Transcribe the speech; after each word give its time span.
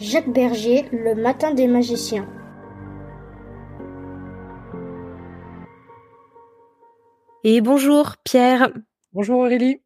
Jacques 0.00 0.32
Berger, 0.32 0.88
Le 0.92 1.16
Matin 1.16 1.52
des 1.52 1.66
magiciens. 1.66 2.28
Et 7.42 7.60
bonjour 7.60 8.14
Pierre. 8.22 8.70
Bonjour 9.12 9.40
Aurélie. 9.40 9.80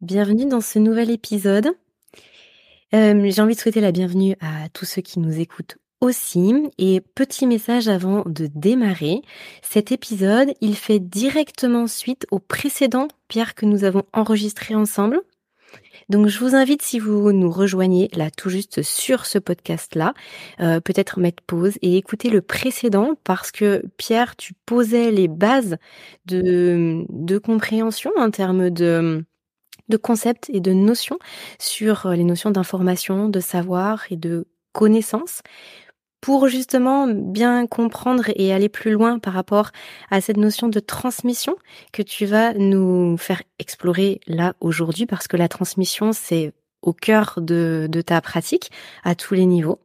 Bienvenue 0.00 0.46
dans 0.46 0.60
ce 0.60 0.80
nouvel 0.80 1.10
épisode. 1.10 1.68
Euh, 2.92 3.30
j'ai 3.30 3.40
envie 3.40 3.54
de 3.54 3.60
souhaiter 3.60 3.80
la 3.80 3.92
bienvenue 3.92 4.34
à 4.40 4.68
tous 4.70 4.84
ceux 4.84 5.02
qui 5.02 5.20
nous 5.20 5.38
écoutent 5.38 5.78
aussi. 6.00 6.52
Et 6.78 7.00
petit 7.00 7.46
message 7.46 7.86
avant 7.86 8.24
de 8.26 8.48
démarrer, 8.52 9.22
cet 9.62 9.92
épisode, 9.92 10.54
il 10.60 10.74
fait 10.74 10.98
directement 10.98 11.86
suite 11.86 12.26
au 12.32 12.40
précédent, 12.40 13.06
Pierre, 13.28 13.54
que 13.54 13.64
nous 13.64 13.84
avons 13.84 14.02
enregistré 14.12 14.74
ensemble. 14.74 15.20
Donc 16.08 16.28
je 16.28 16.38
vous 16.38 16.54
invite, 16.54 16.82
si 16.82 16.98
vous 16.98 17.32
nous 17.32 17.50
rejoignez 17.50 18.08
là 18.14 18.30
tout 18.30 18.50
juste 18.50 18.82
sur 18.82 19.26
ce 19.26 19.38
podcast-là, 19.38 20.14
euh, 20.60 20.80
peut-être 20.80 21.18
mettre 21.18 21.42
pause 21.42 21.78
et 21.82 21.96
écouter 21.96 22.30
le 22.30 22.42
précédent 22.42 23.14
parce 23.24 23.50
que 23.50 23.84
Pierre, 23.96 24.36
tu 24.36 24.54
posais 24.66 25.10
les 25.10 25.28
bases 25.28 25.76
de, 26.26 27.06
compréhension 27.38 28.10
en 28.16 28.30
termes 28.30 28.70
de 28.70 29.24
de 29.88 29.96
concepts 29.96 30.48
et 30.50 30.60
de 30.60 30.72
notions 30.72 31.18
sur 31.58 32.08
les 32.10 32.24
notions 32.24 32.50
d'information, 32.50 33.28
de 33.28 33.40
savoir 33.40 34.04
et 34.10 34.16
de 34.16 34.46
connaissance 34.72 35.42
pour 36.22 36.48
justement 36.48 37.08
bien 37.08 37.66
comprendre 37.66 38.30
et 38.36 38.54
aller 38.54 38.70
plus 38.70 38.92
loin 38.92 39.18
par 39.18 39.34
rapport 39.34 39.72
à 40.10 40.22
cette 40.22 40.38
notion 40.38 40.68
de 40.68 40.80
transmission 40.80 41.56
que 41.92 42.00
tu 42.00 42.24
vas 42.24 42.54
nous 42.54 43.18
faire 43.18 43.42
explorer 43.58 44.20
là 44.26 44.54
aujourd'hui 44.60 45.04
parce 45.04 45.28
que 45.28 45.36
la 45.36 45.48
transmission 45.48 46.12
c'est 46.12 46.54
au 46.80 46.92
cœur 46.92 47.34
de, 47.38 47.88
ta 48.06 48.20
pratique 48.20 48.70
à 49.04 49.14
tous 49.14 49.34
les 49.34 49.46
niveaux. 49.46 49.80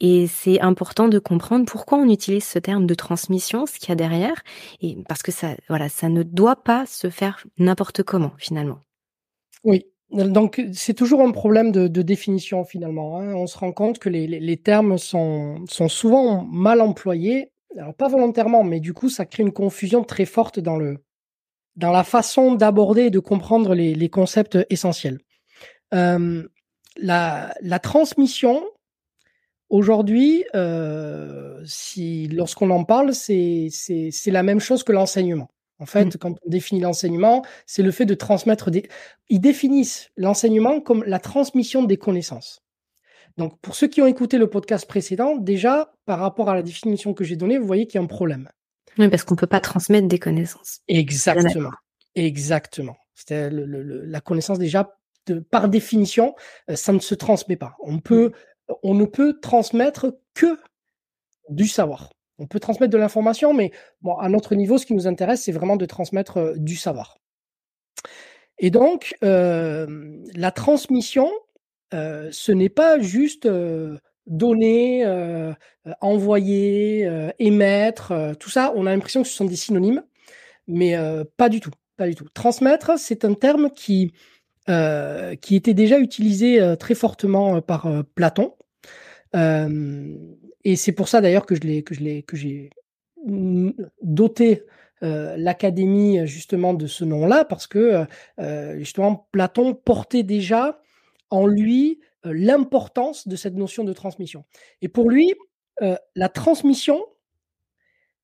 Et 0.00 0.26
c'est 0.26 0.60
important 0.60 1.08
de 1.08 1.18
comprendre 1.18 1.64
pourquoi 1.66 1.98
on 1.98 2.08
utilise 2.08 2.44
ce 2.44 2.58
terme 2.58 2.86
de 2.86 2.94
transmission, 2.94 3.66
ce 3.66 3.78
qu'il 3.78 3.90
y 3.90 3.92
a 3.92 3.96
derrière, 3.96 4.42
et 4.80 4.96
parce 5.08 5.22
que 5.22 5.30
ça, 5.30 5.54
voilà, 5.68 5.88
ça 5.88 6.08
ne 6.08 6.22
doit 6.22 6.56
pas 6.56 6.86
se 6.86 7.08
faire 7.08 7.44
n'importe 7.58 8.02
comment 8.02 8.32
finalement. 8.36 8.80
Oui, 9.64 9.86
donc 10.12 10.62
c'est 10.74 10.94
toujours 10.94 11.22
un 11.22 11.30
problème 11.30 11.72
de, 11.72 12.02
définition 12.02 12.64
finalement. 12.64 13.18
Hein. 13.18 13.34
On 13.34 13.46
se 13.46 13.56
rend 13.56 13.72
compte 13.72 13.98
que 13.98 14.08
les, 14.08 14.56
termes 14.56 14.98
sont, 14.98 15.64
souvent 15.66 16.44
mal 16.44 16.80
employés, 16.80 17.50
alors 17.78 17.94
pas 17.94 18.08
volontairement, 18.08 18.64
mais 18.64 18.80
du 18.80 18.92
coup 18.92 19.08
ça 19.08 19.24
crée 19.24 19.42
une 19.42 19.52
confusion 19.52 20.04
très 20.04 20.26
forte 20.26 20.60
dans, 20.60 20.76
le, 20.76 20.98
dans 21.76 21.92
la 21.92 22.04
façon 22.04 22.54
d'aborder 22.54 23.04
et 23.04 23.10
de 23.10 23.18
comprendre 23.18 23.74
les, 23.74 24.08
concepts 24.08 24.58
essentiels. 24.68 25.18
Euh, 25.94 26.46
la, 26.96 27.54
la, 27.62 27.78
transmission, 27.78 28.62
aujourd'hui, 29.70 30.44
euh, 30.54 31.62
si, 31.64 32.28
lorsqu'on 32.28 32.70
en 32.70 32.84
parle, 32.84 33.14
c'est 33.14 33.70
la 34.26 34.42
même 34.42 34.60
chose 34.60 34.82
que 34.84 34.92
l'enseignement. 34.92 35.51
En 35.82 35.86
fait, 35.86 36.04
mmh. 36.04 36.18
quand 36.20 36.34
on 36.46 36.48
définit 36.48 36.80
l'enseignement, 36.80 37.44
c'est 37.66 37.82
le 37.82 37.90
fait 37.90 38.06
de 38.06 38.14
transmettre 38.14 38.70
des. 38.70 38.88
Ils 39.28 39.40
définissent 39.40 40.10
l'enseignement 40.16 40.80
comme 40.80 41.02
la 41.08 41.18
transmission 41.18 41.82
des 41.82 41.96
connaissances. 41.96 42.62
Donc, 43.36 43.58
pour 43.60 43.74
ceux 43.74 43.88
qui 43.88 44.00
ont 44.00 44.06
écouté 44.06 44.38
le 44.38 44.48
podcast 44.48 44.86
précédent, 44.86 45.36
déjà, 45.36 45.92
par 46.04 46.20
rapport 46.20 46.48
à 46.48 46.54
la 46.54 46.62
définition 46.62 47.14
que 47.14 47.24
j'ai 47.24 47.34
donnée, 47.34 47.58
vous 47.58 47.66
voyez 47.66 47.88
qu'il 47.88 47.96
y 47.96 47.98
a 47.98 48.04
un 48.04 48.06
problème. 48.06 48.48
Oui, 48.96 49.08
parce 49.08 49.24
qu'on 49.24 49.34
ne 49.34 49.40
peut 49.40 49.48
pas 49.48 49.58
transmettre 49.58 50.06
des 50.06 50.20
connaissances. 50.20 50.82
Exactement. 50.86 51.72
Exactement. 52.14 52.96
C'était 53.16 53.50
la 53.50 54.20
connaissance 54.20 54.60
déjà, 54.60 54.96
de, 55.26 55.40
par 55.40 55.68
définition, 55.68 56.36
euh, 56.70 56.76
ça 56.76 56.92
ne 56.92 57.00
se 57.00 57.16
transmet 57.16 57.56
pas. 57.56 57.74
On, 57.80 57.98
peut, 57.98 58.28
mmh. 58.68 58.72
on 58.84 58.94
ne 58.94 59.04
peut 59.04 59.40
transmettre 59.40 60.14
que 60.34 60.60
du 61.48 61.66
savoir. 61.66 62.10
On 62.42 62.46
peut 62.46 62.58
transmettre 62.58 62.92
de 62.92 62.98
l'information, 62.98 63.54
mais 63.54 63.70
bon, 64.00 64.16
à 64.16 64.28
notre 64.28 64.56
niveau, 64.56 64.76
ce 64.76 64.84
qui 64.84 64.94
nous 64.94 65.06
intéresse, 65.06 65.44
c'est 65.44 65.52
vraiment 65.52 65.76
de 65.76 65.86
transmettre 65.86 66.38
euh, 66.38 66.54
du 66.56 66.74
savoir. 66.74 67.18
Et 68.58 68.70
donc, 68.70 69.14
euh, 69.22 70.18
la 70.34 70.50
transmission, 70.50 71.30
euh, 71.94 72.28
ce 72.32 72.50
n'est 72.50 72.68
pas 72.68 72.98
juste 72.98 73.48
donner, 74.26 75.06
envoyer, 76.00 77.08
émettre, 77.38 78.12
tout 78.38 78.50
ça. 78.50 78.72
On 78.76 78.86
a 78.86 78.92
l'impression 78.92 79.22
que 79.22 79.28
ce 79.28 79.34
sont 79.34 79.44
des 79.44 79.56
synonymes, 79.56 80.02
mais 80.66 80.96
pas 81.36 81.48
du 81.48 81.60
tout, 81.60 81.72
pas 81.96 82.06
du 82.06 82.14
tout. 82.14 82.26
Transmettre, 82.34 82.92
c'est 82.98 83.24
un 83.24 83.34
terme 83.34 83.70
qui 83.70 84.12
qui 84.66 85.56
était 85.56 85.74
déjà 85.74 85.98
utilisé 85.98 86.76
très 86.78 86.94
fortement 86.94 87.60
par 87.60 87.88
Platon. 88.14 88.54
Et 90.64 90.76
c'est 90.76 90.92
pour 90.92 91.08
ça 91.08 91.20
d'ailleurs 91.20 91.46
que 91.46 91.54
je 91.54 91.60
l'ai 91.60 91.82
que 91.82 91.94
je 91.94 92.00
l'ai 92.00 92.22
que 92.22 92.36
j'ai 92.36 92.70
doté 94.02 94.64
l'académie 95.00 96.26
justement 96.26 96.74
de 96.74 96.86
ce 96.86 97.04
nom-là 97.04 97.44
parce 97.44 97.66
que 97.66 98.06
justement 98.76 99.28
Platon 99.32 99.74
portait 99.74 100.22
déjà 100.22 100.80
en 101.30 101.46
lui 101.46 102.00
l'importance 102.24 103.26
de 103.26 103.34
cette 103.34 103.54
notion 103.54 103.82
de 103.82 103.92
transmission. 103.92 104.44
Et 104.80 104.88
pour 104.88 105.10
lui, 105.10 105.34
la 106.14 106.28
transmission, 106.28 107.04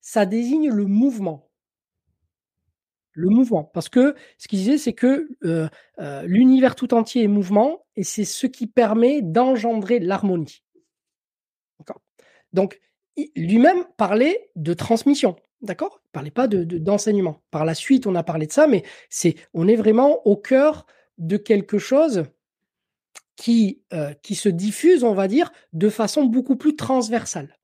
ça 0.01 0.25
désigne 0.27 0.71
le 0.71 0.85
mouvement. 0.85 1.51
Le 3.13 3.29
mouvement. 3.31 3.65
Parce 3.65 3.89
que 3.89 4.15
ce 4.37 4.47
qu'il 4.47 4.61
disait, 4.61 4.79
c'est 4.79 4.93
que 4.93 5.29
l'univers 6.25 6.77
tout 6.77 6.95
entier 6.95 7.25
est 7.25 7.29
mouvement 7.29 7.85
et 7.97 8.05
c'est 8.05 8.25
ce 8.25 8.47
qui 8.47 8.69
permet 8.69 9.23
d'engendrer 9.23 9.99
l'harmonie. 9.99 10.63
Donc, 12.53 12.81
lui-même 13.37 13.85
parlait 13.97 14.51
de 14.57 14.75
transmission. 14.75 15.37
D'accord? 15.61 16.01
Il 16.07 16.11
parlait 16.13 16.31
pas 16.31 16.47
de, 16.47 16.63
d'enseignement. 16.65 17.43
Par 17.51 17.65
la 17.65 17.75
suite, 17.75 18.07
on 18.07 18.15
a 18.15 18.23
parlé 18.23 18.47
de 18.47 18.53
ça, 18.53 18.67
mais 18.67 18.85
c'est, 19.11 19.35
on 19.55 19.67
est 19.67 19.77
vraiment 19.77 20.27
au 20.27 20.37
cœur 20.37 20.87
de 21.19 21.37
quelque 21.37 21.79
chose 21.79 22.25
qui, 23.35 23.83
euh, 23.93 24.15
qui 24.23 24.35
se 24.35 24.49
diffuse, 24.49 25.03
on 25.05 25.15
va 25.15 25.27
dire, 25.29 25.51
de 25.73 25.89
façon 25.89 26.25
beaucoup 26.25 26.57
plus 26.57 26.77
transversale. 26.77 27.57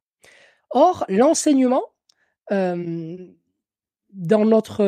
Or, 0.70 1.04
l'enseignement, 1.08 1.84
dans 4.14 4.44
notre 4.44 4.82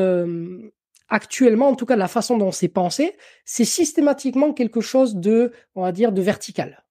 actuellement, 1.08 1.68
en 1.68 1.76
tout 1.76 1.86
cas, 1.86 1.96
la 1.96 2.08
façon 2.08 2.36
dont 2.36 2.52
c'est 2.52 2.68
pensé, 2.68 3.16
c'est 3.44 3.64
systématiquement 3.64 4.52
quelque 4.52 4.80
chose 4.80 5.16
de, 5.16 5.52
on 5.74 5.82
va 5.82 5.92
dire, 5.92 6.12
de 6.12 6.22
vertical, 6.22 6.84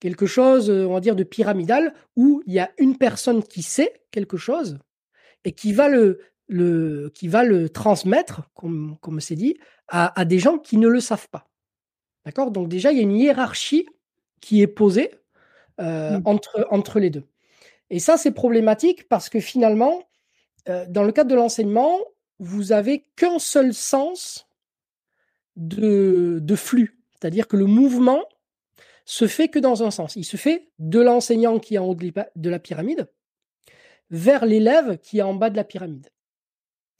quelque 0.00 0.26
chose, 0.26 0.70
on 0.70 0.94
va 0.94 1.00
dire, 1.00 1.14
de 1.14 1.24
pyramidal, 1.24 1.94
où 2.16 2.42
il 2.46 2.54
y 2.54 2.58
a 2.58 2.70
une 2.78 2.96
personne 2.96 3.42
qui 3.42 3.62
sait 3.62 4.02
quelque 4.10 4.36
chose 4.36 4.78
et 5.44 5.52
qui 5.52 5.72
va 5.72 5.88
le, 5.88 6.20
le, 6.48 7.10
qui 7.14 7.28
va 7.28 7.44
le 7.44 7.68
transmettre, 7.68 8.42
comme, 8.54 8.96
comme 9.00 9.20
c'est 9.20 9.36
dit, 9.36 9.56
à, 9.88 10.18
à, 10.18 10.24
des 10.24 10.38
gens 10.38 10.58
qui 10.58 10.76
ne 10.78 10.88
le 10.88 11.00
savent 11.00 11.28
pas. 11.28 11.46
D'accord? 12.24 12.50
Donc 12.50 12.68
déjà, 12.68 12.92
il 12.92 12.96
y 12.96 13.00
a 13.00 13.04
une 13.04 13.16
hiérarchie 13.16 13.86
qui 14.40 14.60
est 14.62 14.66
posée 14.66 15.10
euh, 15.80 16.18
mmh. 16.18 16.22
entre, 16.24 16.66
entre 16.70 16.98
les 16.98 17.10
deux. 17.10 17.24
Et 17.90 17.98
ça, 17.98 18.16
c'est 18.16 18.32
problématique 18.32 19.08
parce 19.08 19.28
que 19.28 19.40
finalement, 19.40 20.02
euh, 20.68 20.86
dans 20.88 21.04
le 21.04 21.12
cadre 21.12 21.30
de 21.30 21.34
l'enseignement, 21.34 21.98
vous 22.38 22.72
avez 22.72 23.06
qu'un 23.16 23.38
seul 23.38 23.74
sens 23.74 24.48
de, 25.56 26.38
de 26.40 26.56
flux. 26.56 26.98
C'est-à-dire 27.12 27.48
que 27.48 27.56
le 27.56 27.66
mouvement 27.66 28.24
se 29.10 29.26
fait 29.26 29.48
que 29.48 29.58
dans 29.58 29.82
un 29.82 29.90
sens. 29.90 30.14
Il 30.14 30.24
se 30.24 30.36
fait 30.36 30.70
de 30.78 31.00
l'enseignant 31.00 31.58
qui 31.58 31.74
est 31.74 31.78
en 31.78 31.86
haut 31.86 31.96
de 31.96 32.50
la 32.50 32.58
pyramide 32.60 33.10
vers 34.08 34.46
l'élève 34.46 34.98
qui 34.98 35.18
est 35.18 35.22
en 35.22 35.34
bas 35.34 35.50
de 35.50 35.56
la 35.56 35.64
pyramide. 35.64 36.10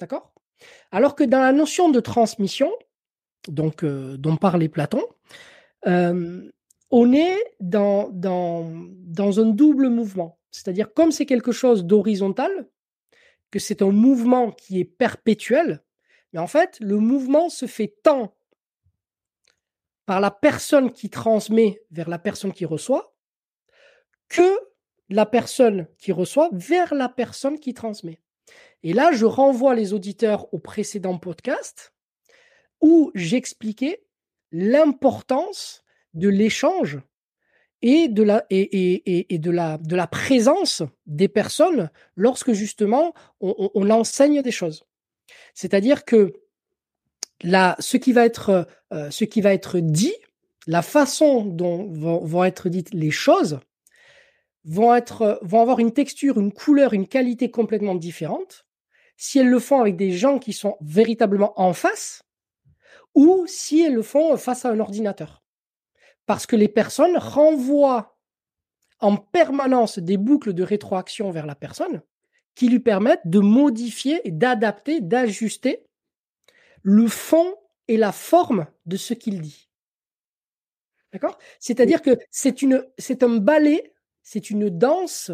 D'accord? 0.01 0.35
Alors 0.91 1.15
que 1.15 1.23
dans 1.23 1.39
la 1.39 1.53
notion 1.53 1.89
de 1.89 2.01
transmission, 2.01 2.73
donc 3.47 3.85
euh, 3.85 4.17
dont 4.17 4.37
parlait 4.37 4.69
Platon, 4.69 5.05
euh, 5.87 6.51
on 6.91 7.13
est 7.13 7.39
dans, 7.61 8.09
dans, 8.11 8.69
dans 9.07 9.39
un 9.39 9.47
double 9.47 9.89
mouvement. 9.89 10.41
C'est-à-dire 10.51 10.93
comme 10.93 11.13
c'est 11.13 11.27
quelque 11.27 11.53
chose 11.53 11.85
d'horizontal, 11.85 12.69
que 13.53 13.61
c'est 13.61 13.83
un 13.83 13.93
mouvement 13.93 14.51
qui 14.51 14.81
est 14.81 14.85
perpétuel, 14.85 15.81
mais 16.33 16.41
en 16.41 16.49
fait, 16.49 16.77
le 16.81 16.97
mouvement 16.97 17.49
se 17.51 17.67
fait 17.67 17.95
tant 18.03 18.35
par 20.11 20.19
la 20.19 20.33
personne 20.33 20.91
qui 20.91 21.09
transmet 21.09 21.85
vers 21.93 22.09
la 22.09 22.19
personne 22.19 22.53
qui 22.53 22.65
reçoit, 22.65 23.15
que 24.29 24.59
la 25.09 25.25
personne 25.25 25.87
qui 25.99 26.11
reçoit 26.11 26.49
vers 26.51 26.95
la 26.95 27.09
personne 27.09 27.61
qui 27.61 27.75
transmet. 27.75 28.21
Et 28.83 28.93
là, 28.93 29.13
je 29.13 29.25
renvoie 29.25 29.77
les 29.77 29.93
auditeurs 29.93 30.53
au 30.53 30.59
précédent 30.59 31.17
podcast 31.17 31.95
où 32.81 33.13
j'expliquais 33.15 34.03
l'importance 34.51 35.85
de 36.15 36.29
l'échange 36.29 36.99
et 37.81 38.09
de 38.09 38.25
la 38.25 38.45
et, 38.51 39.33
et, 39.33 39.39
de 39.39 39.51
la 39.53 39.79
de 39.79 39.95
la 39.95 40.09
présence 40.09 40.83
des 41.07 41.29
personnes 41.29 41.89
lorsque 42.17 42.51
justement 42.51 43.15
on, 43.39 43.91
enseigne 43.91 44.43
des 44.43 44.51
choses. 44.51 44.83
C'est-à-dire 45.55 46.05
que 46.05 46.33
ce 47.43 47.97
qui 47.97 48.13
va 48.13 48.25
être 48.25 48.67
euh, 48.93 49.11
ce 49.11 49.25
qui 49.25 49.41
va 49.41 49.53
être 49.53 49.79
dit, 49.79 50.15
la 50.67 50.83
façon 50.83 51.45
dont 51.45 51.89
vont, 51.93 52.45
être 52.45 52.69
dites 52.69 52.93
les 52.93 53.11
choses, 53.11 53.61
vont 54.65 54.95
être 54.95 55.39
vont 55.43 55.63
avoir 55.63 55.79
une 55.79 55.93
texture, 55.93 56.39
une 56.39 56.53
couleur, 56.53 56.93
une 56.93 57.09
qualité 57.09 57.51
complètement 57.51 57.95
différente 57.95 58.67
si 59.17 59.39
elles 59.39 59.49
le 59.49 59.59
font 59.59 59.81
avec 59.81 59.97
des 59.97 60.13
gens 60.13 60.39
qui 60.39 60.55
sont 60.55 60.77
véritablement 60.81 61.53
en 61.61 61.75
face 61.75 62.23
ou 63.15 63.45
si 63.47 63.83
elles 63.83 63.95
le 63.95 64.03
font 64.03 64.37
face 64.39 64.65
à 64.65 64.71
un 64.71 64.81
ordinateur. 64.81 65.43
Parce 66.25 66.47
que 66.47 66.57
les 66.57 66.69
personnes 66.69 67.17
renvoient 67.19 68.17
en 68.99 69.17
permanence 69.17 69.99
des 69.99 70.17
boucles 70.17 70.55
de 70.55 70.63
rétroaction 70.63 71.31
vers 71.31 71.47
la 71.47 71.55
personne 71.55 72.03
qui 72.55 72.69
lui 72.69 72.81
permettent 72.81 73.27
de 73.27 73.41
modifier, 73.41 74.21
d'adapter, 74.27 75.01
d'ajuster 75.01 75.87
le 76.83 77.09
fond 77.09 77.55
et 77.89 77.97
la 77.97 78.13
forme 78.13 78.67
de 78.87 78.97
ce 78.97 79.15
qu'il 79.15 79.41
dit. 79.41 79.69
D'accord? 81.13 81.39
C'est-à-dire 81.59 82.03
que 82.03 82.19
c'est 82.31 82.63
une, 82.63 82.87
c'est 82.99 83.23
un 83.23 83.37
ballet, 83.37 83.93
c'est 84.23 84.51
une 84.51 84.71
danse 84.71 85.33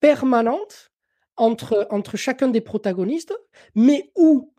permanente 0.00 0.92
entre, 1.36 1.86
entre 1.90 2.16
chacun 2.16 2.48
des 2.48 2.60
protagonistes, 2.60 3.34
mais 3.74 4.12
où 4.16 4.52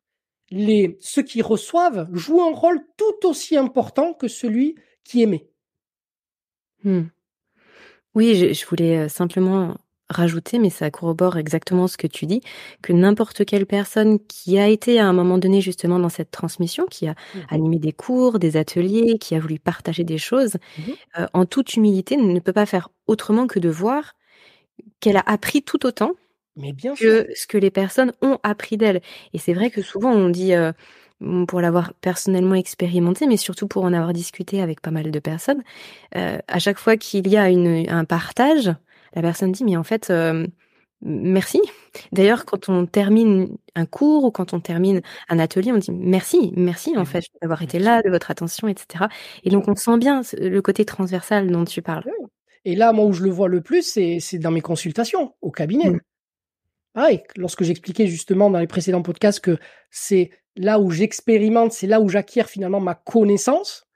les, 0.49 0.97
ceux 0.99 1.21
qui 1.21 1.41
reçoivent 1.41 2.07
jouent 2.11 2.41
un 2.41 2.53
rôle 2.53 2.81
tout 2.97 3.27
aussi 3.27 3.57
important 3.57 4.13
que 4.13 4.27
celui 4.27 4.75
qui 5.03 5.21
émet. 5.21 5.49
Hmm. 6.83 7.03
Oui, 8.15 8.53
je, 8.53 8.65
voulais 8.65 8.97
euh, 8.97 9.09
simplement 9.09 9.77
rajouter, 10.13 10.59
mais 10.59 10.69
ça 10.69 10.89
corrobore 10.91 11.37
exactement 11.37 11.87
ce 11.87 11.97
que 11.97 12.07
tu 12.07 12.25
dis, 12.25 12.41
que 12.81 12.93
n'importe 12.93 13.45
quelle 13.45 13.65
personne 13.65 14.19
qui 14.27 14.57
a 14.57 14.67
été 14.67 14.99
à 14.99 15.07
un 15.07 15.13
moment 15.13 15.37
donné 15.37 15.61
justement 15.61 15.99
dans 15.99 16.09
cette 16.09 16.31
transmission, 16.31 16.85
qui 16.89 17.07
a 17.07 17.11
mmh. 17.11 17.39
animé 17.49 17.79
des 17.79 17.93
cours, 17.93 18.39
des 18.39 18.57
ateliers, 18.57 19.17
qui 19.19 19.35
a 19.35 19.39
voulu 19.39 19.59
partager 19.59 20.03
des 20.03 20.17
choses, 20.17 20.55
mmh 20.55 20.81
euh, 21.19 21.27
en 21.33 21.45
toute 21.45 21.75
humilité, 21.75 22.17
ne 22.17 22.39
peut 22.39 22.53
pas 22.53 22.65
faire 22.65 22.89
autrement 23.07 23.47
que 23.47 23.59
de 23.59 23.69
voir 23.69 24.13
qu'elle 24.99 25.17
a 25.17 25.23
appris 25.25 25.61
tout 25.61 25.85
autant 25.85 26.11
mais 26.55 26.71
bien 26.71 26.93
que 26.93 27.27
ce 27.35 27.47
que 27.47 27.57
les 27.57 27.71
personnes 27.71 28.13
ont 28.21 28.37
appris 28.43 28.77
d'elle. 28.77 29.01
Et 29.33 29.39
c'est 29.39 29.53
vrai 29.53 29.71
que 29.71 29.81
souvent 29.81 30.11
on 30.11 30.29
dit, 30.29 30.53
euh, 30.53 30.71
pour 31.47 31.61
l'avoir 31.61 31.93
personnellement 31.93 32.55
expérimenté, 32.55 33.27
mais 33.27 33.37
surtout 33.37 33.67
pour 33.67 33.83
en 33.83 33.93
avoir 33.93 34.13
discuté 34.13 34.61
avec 34.61 34.81
pas 34.81 34.91
mal 34.91 35.09
de 35.11 35.19
personnes, 35.19 35.63
euh, 36.15 36.37
à 36.47 36.59
chaque 36.59 36.77
fois 36.77 36.97
qu'il 36.97 37.27
y 37.27 37.37
a 37.37 37.49
une, 37.49 37.89
un 37.89 38.05
partage, 38.05 38.71
la 39.15 39.21
personne 39.21 39.51
dit 39.51 39.63
mais 39.63 39.77
en 39.77 39.83
fait 39.83 40.09
euh, 40.09 40.47
merci. 41.01 41.61
D'ailleurs, 42.11 42.45
quand 42.45 42.69
on 42.69 42.85
termine 42.85 43.57
un 43.75 43.85
cours 43.85 44.23
ou 44.23 44.31
quand 44.31 44.53
on 44.53 44.59
termine 44.59 45.01
un 45.29 45.39
atelier, 45.39 45.71
on 45.71 45.77
dit 45.77 45.91
merci, 45.91 46.53
merci 46.55 46.97
en 46.97 47.05
fait 47.05 47.25
d'avoir 47.41 47.61
été 47.61 47.79
là, 47.79 48.01
de 48.01 48.09
votre 48.09 48.31
attention, 48.31 48.67
etc. 48.67 49.05
Et 49.43 49.49
donc 49.49 49.67
on 49.67 49.75
sent 49.75 49.97
bien 49.97 50.21
le 50.37 50.61
côté 50.61 50.85
transversal 50.85 51.51
dont 51.51 51.65
tu 51.65 51.81
parles. 51.81 52.05
Et 52.65 52.75
là, 52.75 52.93
moi 52.93 53.05
où 53.05 53.13
je 53.13 53.23
le 53.23 53.29
vois 53.29 53.49
le 53.49 53.61
plus, 53.61 53.83
c'est 54.19 54.39
dans 54.39 54.51
mes 54.51 54.61
consultations 54.61 55.33
au 55.41 55.51
cabinet. 55.51 55.89
Mmh. 55.89 55.99
Pareil, 56.93 57.23
lorsque 57.35 57.63
j'expliquais 57.63 58.07
justement 58.07 58.49
dans 58.49 58.59
les 58.59 58.67
précédents 58.67 59.01
podcasts 59.01 59.39
que 59.39 59.57
c'est 59.89 60.29
là 60.55 60.79
où 60.79 60.91
j'expérimente, 60.91 61.73
c'est 61.73 61.87
là 61.87 61.99
où 61.99 62.07
j'acquiers 62.07 62.43
finalement 62.43 62.79
ma 62.79 62.95
connaissance, 62.95 63.87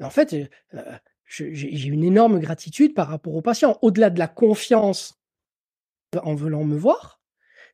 en 0.00 0.10
fait, 0.10 0.34
euh, 0.74 0.82
j'ai 1.32 1.86
une 1.86 2.04
énorme 2.04 2.38
gratitude 2.38 2.94
par 2.94 3.08
rapport 3.08 3.34
aux 3.34 3.42
patients. 3.42 3.78
Au-delà 3.82 4.10
de 4.10 4.18
la 4.18 4.28
confiance 4.28 5.18
en 6.22 6.34
venant 6.34 6.64
me 6.64 6.76
voir, 6.76 7.20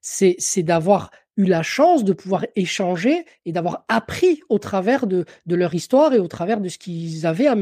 c'est 0.01 0.63
d'avoir 0.63 1.11
eu 1.37 1.45
la 1.45 1.63
chance 1.63 2.05
de 2.05 2.13
pouvoir 2.13 2.47
échanger 2.57 3.25
et 3.45 3.53
d'avoir 3.53 3.85
appris 3.89 4.41
au 4.49 4.59
travers 4.59 5.07
de, 5.07 5.25
leur 5.47 5.75
histoire 5.75 6.13
et 6.13 6.19
au 6.19 6.29
travers 6.29 6.61
de 6.61 6.69
ce 6.69 6.79
qu'ils 6.79 7.27
avaient 7.27 7.49
à 7.49 7.57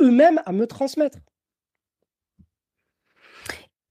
eux-mêmes 0.00 0.40
à 0.44 0.52
me 0.52 0.66
transmettre. 0.66 1.18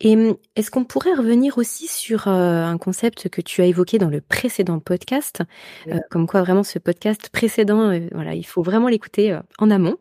Et 0.03 0.15
hum, 0.15 0.35
est-ce 0.55 0.71
qu'on 0.71 0.83
pourrait 0.83 1.13
revenir 1.13 1.57
aussi 1.59 1.87
sur 1.87 2.27
euh, 2.27 2.63
un 2.63 2.77
concept 2.77 3.29
que 3.29 3.39
tu 3.39 3.61
as 3.61 3.65
évoqué 3.65 3.99
dans 3.99 4.09
le 4.09 4.19
précédent 4.19 4.79
podcast, 4.79 5.43
euh, 5.87 5.99
comme 6.09 6.27
quoi 6.27 6.41
vraiment 6.41 6.63
ce 6.63 6.79
podcast 6.79 7.29
précédent, 7.29 7.91
euh, 7.91 8.07
voilà, 8.11 8.33
il 8.33 8.45
faut 8.45 8.63
vraiment 8.63 8.87
l'écouter 8.87 9.39
en 9.59 9.69
amont. 9.69 9.97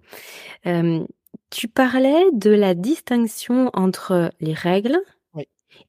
tu 1.50 1.68
parlais 1.68 2.24
de 2.32 2.50
la 2.50 2.74
distinction 2.74 3.70
entre 3.74 4.30
les 4.40 4.54
règles 4.54 4.98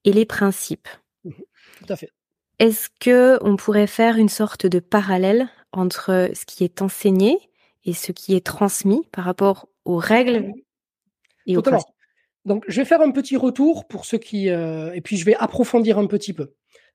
et 0.03 0.11
les 0.11 0.25
principes. 0.25 0.89
Mmh 1.23 1.31
Tout 1.79 1.93
à 1.93 1.95
fait. 1.95 2.09
Est-ce 2.59 2.89
que 2.99 3.39
on 3.41 3.55
pourrait 3.55 3.87
faire 3.87 4.17
une 4.17 4.29
sorte 4.29 4.65
de 4.67 4.79
parallèle 4.79 5.47
entre 5.71 6.29
ce 6.33 6.45
qui 6.45 6.63
est 6.63 6.81
enseigné 6.81 7.37
et 7.85 7.93
ce 7.93 8.11
qui 8.11 8.35
est 8.35 8.45
transmis 8.45 9.01
par 9.11 9.25
rapport 9.25 9.67
aux 9.85 9.97
règles 9.97 10.51
et 11.47 11.57
aux 11.57 11.61
principes? 11.61 12.00
Donc, 12.45 12.63
je 12.67 12.81
vais 12.81 12.85
faire 12.85 13.01
un 13.01 13.11
petit 13.11 13.37
retour 13.37 13.87
pour 13.87 14.05
ceux 14.05 14.17
qui, 14.17 14.49
euh, 14.49 14.93
et 14.93 15.01
puis 15.01 15.17
je 15.17 15.25
vais 15.25 15.35
approfondir 15.35 15.97
un 15.97 16.07
petit 16.07 16.33
peu, 16.33 16.53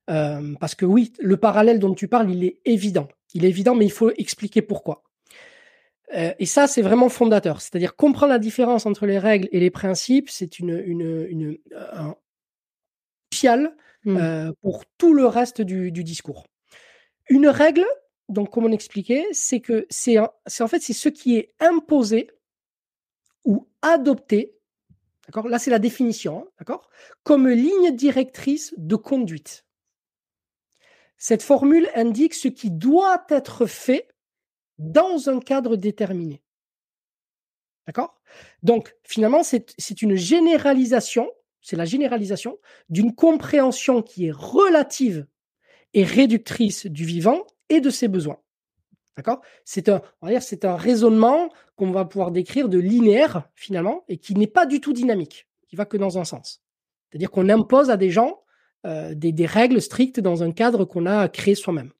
euh, 0.09 0.53
parce 0.59 0.75
que 0.75 0.85
oui, 0.85 1.13
le 1.19 1.37
parallèle 1.37 1.79
dont 1.79 1.93
tu 1.93 2.07
parles, 2.07 2.31
il 2.31 2.43
est 2.43 2.59
évident. 2.65 3.07
Il 3.33 3.45
est 3.45 3.49
évident, 3.49 3.75
mais 3.75 3.85
il 3.85 3.91
faut 3.91 4.11
expliquer 4.17 4.61
pourquoi. 4.61 5.03
Euh, 6.15 6.33
et 6.39 6.45
ça, 6.45 6.67
c'est 6.67 6.81
vraiment 6.81 7.09
fondateur. 7.09 7.61
C'est-à-dire 7.61 7.95
comprendre 7.95 8.31
la 8.31 8.39
différence 8.39 8.85
entre 8.85 9.05
les 9.05 9.19
règles 9.19 9.49
et 9.51 9.59
les 9.59 9.69
principes, 9.69 10.29
c'est 10.29 10.59
une, 10.59 10.81
une, 10.85 11.27
une 11.29 11.57
un, 11.75 12.15
crucial 13.29 13.73
Mmh. 14.07 14.53
pour 14.61 14.85
tout 14.97 15.13
le 15.13 15.25
reste 15.25 15.61
du, 15.61 15.91
du 15.91 16.03
discours. 16.05 16.45
Une 17.29 17.47
règle, 17.47 17.85
donc 18.29 18.51
comme 18.51 18.63
on 18.63 18.71
expliquait, 18.71 19.25
c'est 19.33 19.59
que 19.59 19.85
c'est 19.89 20.17
en 20.17 20.67
fait 20.67 20.79
c'est 20.79 20.93
ce 20.93 21.09
qui 21.09 21.35
est 21.35 21.53
imposé 21.59 22.29
ou 23.43 23.67
adopté, 23.81 24.56
d'accord? 25.27 25.47
Là 25.47 25.59
c'est 25.59 25.71
la 25.71 25.79
définition, 25.79 26.41
hein, 26.41 26.47
d'accord? 26.59 26.89
Comme 27.23 27.47
ligne 27.47 27.95
directrice 27.95 28.73
de 28.77 28.95
conduite. 28.95 29.65
Cette 31.17 31.43
formule 31.43 31.89
indique 31.95 32.33
ce 32.33 32.47
qui 32.47 32.69
doit 32.69 33.25
être 33.29 33.65
fait 33.65 34.07
dans 34.77 35.29
un 35.29 35.39
cadre 35.39 35.75
déterminé. 35.75 36.43
D'accord? 37.87 38.19
Donc, 38.63 38.95
finalement, 39.03 39.43
c'est 39.43 40.01
une 40.01 40.15
généralisation, 40.15 41.31
c'est 41.61 41.75
la 41.77 41.85
généralisation 41.85 42.59
d'une 42.89 43.15
compréhension 43.15 44.01
qui 44.01 44.27
est 44.27 44.31
relative 44.31 45.25
et 45.93 46.03
réductrice 46.03 46.85
du 46.85 47.05
vivant 47.05 47.47
et 47.69 47.79
de 47.79 47.89
ses 47.89 48.07
besoins. 48.07 48.39
C'est 49.65 49.89
un, 49.89 50.75
raisonnement 50.75 51.49
qu'on 51.75 51.91
va 51.91 52.05
pouvoir 52.05 52.31
décrire 52.31 52.69
de 52.69 52.77
linéaire, 52.77 53.49
finalement, 53.55 54.03
et 54.07 54.17
qui 54.17 54.35
n'est 54.35 54.47
pas 54.47 54.65
du 54.65 54.79
tout 54.79 54.93
dynamique, 54.93 55.47
qui 55.67 55.75
va 55.75 55.85
que 55.85 55.97
dans 55.97 56.17
un 56.17 56.23
sens. 56.23 56.63
C'est-à-dire 57.09 57.31
qu'on 57.31 57.49
impose 57.49 57.89
à 57.89 57.97
des 57.97 58.09
gens 58.09 58.41
euh, 58.85 59.15
des, 59.15 59.45
règles 59.45 59.81
strictes 59.81 60.19
dans 60.19 60.43
un 60.43 60.51
cadre 60.51 60.85
qu'on 60.85 61.05
a 61.05 61.27
créé 61.29 61.55
soi-même. 61.55 61.91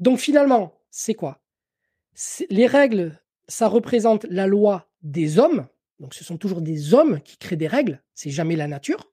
Donc 0.00 0.18
finalement, 0.18 0.80
c'est 0.90 1.14
quoi? 1.14 1.40
Les 2.48 2.66
règles, 2.66 3.20
ça 3.48 3.68
représente 3.68 4.24
la 4.24 4.46
loi 4.46 4.88
des 5.02 5.38
hommes. 5.38 5.66
Donc 6.00 6.14
ce 6.14 6.24
sont 6.24 6.38
toujours 6.38 6.62
des 6.62 6.94
hommes 6.94 7.20
qui 7.20 7.36
créent 7.36 7.56
des 7.56 7.66
règles, 7.66 8.02
c'est 8.14 8.30
jamais 8.30 8.56
la 8.56 8.66
nature. 8.66 9.12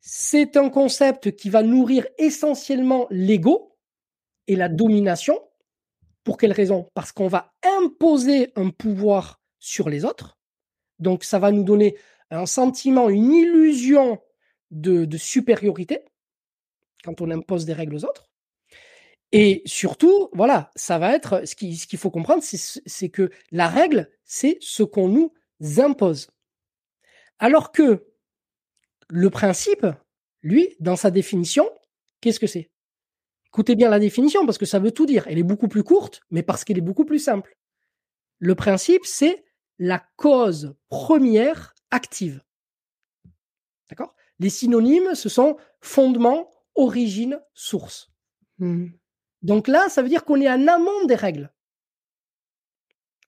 C'est 0.00 0.56
un 0.56 0.70
concept 0.70 1.34
qui 1.36 1.50
va 1.50 1.62
nourrir 1.62 2.06
essentiellement 2.16 3.06
l'ego 3.10 3.76
et 4.46 4.56
la 4.56 4.68
domination. 4.68 5.38
Pour 6.28 6.36
quelle 6.36 6.52
raison? 6.52 6.90
Parce 6.92 7.10
qu'on 7.10 7.26
va 7.26 7.54
imposer 7.62 8.52
un 8.54 8.68
pouvoir 8.68 9.40
sur 9.58 9.88
les 9.88 10.04
autres. 10.04 10.36
Donc 10.98 11.24
ça 11.24 11.38
va 11.38 11.50
nous 11.50 11.64
donner 11.64 11.96
un 12.30 12.44
sentiment, 12.44 13.08
une 13.08 13.32
illusion 13.32 14.20
de, 14.70 15.08
supériorité 15.16 16.00
quand 17.02 17.22
on 17.22 17.30
impose 17.30 17.64
des 17.64 17.72
règles 17.72 17.94
aux 17.94 18.04
autres. 18.04 18.28
Et 19.32 19.62
surtout, 19.64 20.28
voilà, 20.34 20.70
ça 20.76 20.98
va 20.98 21.14
être 21.14 21.46
ce 21.46 21.54
qu'il 21.54 21.98
faut 21.98 22.10
comprendre, 22.10 22.42
c'est 22.42 23.08
que 23.08 23.30
la 23.50 23.68
règle, 23.68 24.10
c'est 24.26 24.58
ce 24.60 24.82
qu'on 24.82 25.08
nous 25.08 25.32
impose. 25.78 26.28
Alors 27.38 27.72
que 27.72 28.06
le 29.08 29.30
principe, 29.30 29.86
lui, 30.42 30.76
dans 30.78 30.96
sa 30.96 31.10
définition, 31.10 31.70
qu'est-ce 32.20 32.38
que 32.38 32.46
c'est? 32.46 32.68
Écoutez 33.58 33.74
bien 33.74 33.90
la 33.90 33.98
définition 33.98 34.46
parce 34.46 34.56
que 34.56 34.66
ça 34.66 34.78
veut 34.78 34.92
tout 34.92 35.04
dire. 35.04 35.26
Elle 35.26 35.36
est 35.36 35.42
beaucoup 35.42 35.66
plus 35.66 35.82
courte, 35.82 36.20
mais 36.30 36.44
parce 36.44 36.62
qu'elle 36.62 36.78
est 36.78 36.80
beaucoup 36.80 37.04
plus 37.04 37.18
simple. 37.18 37.58
Le 38.38 38.54
principe, 38.54 39.04
c'est 39.04 39.44
la 39.80 40.00
cause 40.14 40.76
première 40.88 41.74
active. 41.90 42.40
D'accord? 43.90 44.14
Les 44.38 44.48
synonymes, 44.48 45.16
ce 45.16 45.28
sont 45.28 45.56
fondement, 45.80 46.48
origine, 46.76 47.40
source. 47.52 48.12
Mmh. 48.58 48.90
Donc 49.42 49.66
là, 49.66 49.88
ça 49.88 50.02
veut 50.02 50.08
dire 50.08 50.24
qu'on 50.24 50.40
est 50.40 50.48
en 50.48 50.68
amont 50.68 51.06
des 51.06 51.16
règles. 51.16 51.52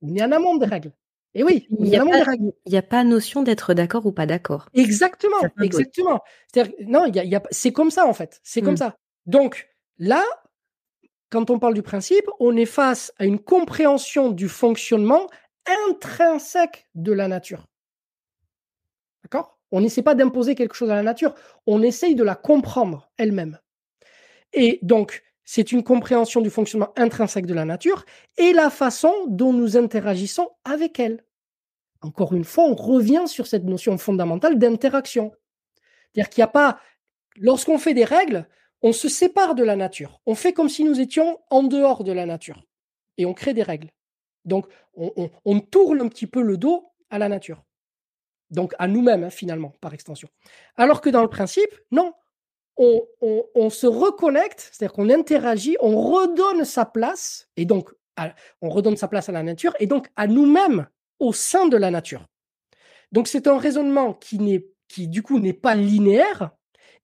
On 0.01 0.15
est 0.15 0.23
en 0.23 0.31
amont 0.31 0.59
des 0.59 0.67
règles. 0.67 0.93
Et 1.35 1.43
oui, 1.43 1.67
il 1.71 1.87
n'y 1.87 1.97
a, 1.97 2.05
a, 2.05 2.83
pas 2.83 3.03
notion 3.03 3.43
d'être 3.43 3.75
d'accord 3.75 4.07
ou 4.07 4.13
pas 4.13 4.27
d'accord. 4.27 4.69
Exactement, 4.75 5.41
exactement. 5.61 6.21
Non, 6.87 7.07
y 7.07 7.35
a, 7.35 7.43
c'est 7.51 7.73
comme 7.73 7.91
ça 7.91 8.07
en 8.07 8.15
fait. 8.15 8.41
C'est 8.45 8.63
comme 8.63 8.75
mmh. 8.75 8.77
ça. 8.77 8.97
Donc 9.27 9.67
là, 10.01 10.25
quand 11.31 11.51
on 11.51 11.61
parle 11.61 11.75
du 11.75 11.83
principe, 11.83 12.25
on 12.41 12.57
est 12.57 12.67
face 12.67 13.13
à 13.19 13.25
une 13.25 13.39
compréhension 13.39 14.31
du 14.31 14.49
fonctionnement 14.49 15.29
intrinsèque 15.89 16.89
de 16.97 17.13
la 17.13 17.29
nature. 17.29 17.69
D'accord? 19.23 19.59
On 19.71 19.81
n'essaie 19.81 20.03
pas 20.03 20.17
d'imposer 20.17 20.57
quelque 20.57 20.75
chose 20.75 20.91
à 20.91 20.97
la 20.97 21.05
nature, 21.05 21.35
on 21.67 21.83
essaye 21.83 22.17
de 22.17 22.25
la 22.25 22.35
comprendre 22.35 23.09
elle-même. 23.17 23.61
Et 24.53 24.81
donc, 24.83 25.23
c'est 25.45 25.71
une 25.71 25.85
compréhension 25.85 26.41
du 26.41 26.51
fonctionnement 26.51 26.93
intrinsèque 26.97 27.47
de 27.47 27.55
la 27.55 27.65
nature 27.65 28.05
et 28.37 28.53
la 28.53 28.71
façon 28.71 29.13
dont 29.29 29.53
nous 29.53 29.77
interagissons 29.77 30.49
avec 30.65 30.99
elle. 30.99 31.25
Encore 32.03 32.33
une 32.33 32.45
fois, 32.45 32.65
on 32.65 32.75
revient 32.75 33.25
sur 33.27 33.47
cette 33.47 33.65
notion 33.65 33.97
fondamentale 33.99 34.59
d'interaction. 34.59 35.33
C'est-à-dire 36.13 36.31
qu'il 36.31 36.41
n'y 36.41 36.45
a 36.45 36.49
pas, 36.49 36.81
lorsqu'on 37.37 37.79
fait 37.79 37.95
des 37.95 38.05
règles, 38.05 38.49
on 38.83 38.93
se 38.93 39.09
sépare 39.09 39.55
de 39.55 39.63
la 39.63 39.77
nature. 39.77 40.21
On 40.27 40.35
fait 40.35 40.53
comme 40.53 40.69
si 40.69 40.85
nous 40.85 41.01
étions 41.01 41.39
en 41.51 41.63
dehors 41.63 42.05
de 42.05 42.13
la 42.13 42.27
nature. 42.27 42.65
Et 43.19 43.27
on 43.27 43.35
crée 43.35 43.55
des 43.55 43.63
règles. 43.63 43.91
Donc, 44.45 44.67
on, 44.95 45.61
tourne 45.61 46.01
un 46.01 46.09
petit 46.09 46.27
peu 46.27 46.41
le 46.41 46.57
dos 46.57 46.91
à 47.11 47.19
la 47.19 47.29
nature 47.29 47.63
donc 48.51 48.75
à 48.79 48.89
nous-mêmes 48.89 49.25
hein, 49.25 49.31
finalement, 49.31 49.73
par 49.81 49.95
extension. 49.95 50.29
Alors 50.77 51.01
que 51.01 51.11
dans 51.11 51.23
le 51.23 51.29
principe, 51.29 51.71
non, 51.91 52.13
on, 52.77 53.71
se 53.71 53.87
reconnecte, 53.87 54.71
c'est-à-dire 54.73 54.95
qu'on 54.95 55.11
interagit, 55.11 55.77
on 55.81 56.01
redonne 56.01 56.65
sa 56.65 56.87
place, 56.87 57.49
et 57.57 57.67
donc 57.67 57.93
on 58.63 58.71
redonne 58.71 58.97
sa 58.97 59.09
place 59.09 59.29
à 59.29 59.33
la 59.33 59.43
nature, 59.43 59.75
et 59.81 59.87
donc 59.87 60.09
à 60.17 60.27
nous-mêmes 60.27 60.89
au 61.19 61.33
sein 61.33 61.69
de 61.69 61.77
la 61.77 61.91
nature. 61.91 62.27
Donc 63.13 63.29
c'est 63.29 63.47
un 63.47 63.59
raisonnement 63.59 64.15
qui, 64.15 64.65
qui 64.89 65.09
du 65.09 65.23
coup 65.23 65.39
n'est 65.39 65.53
pas 65.53 65.75
linéaire 65.75 66.51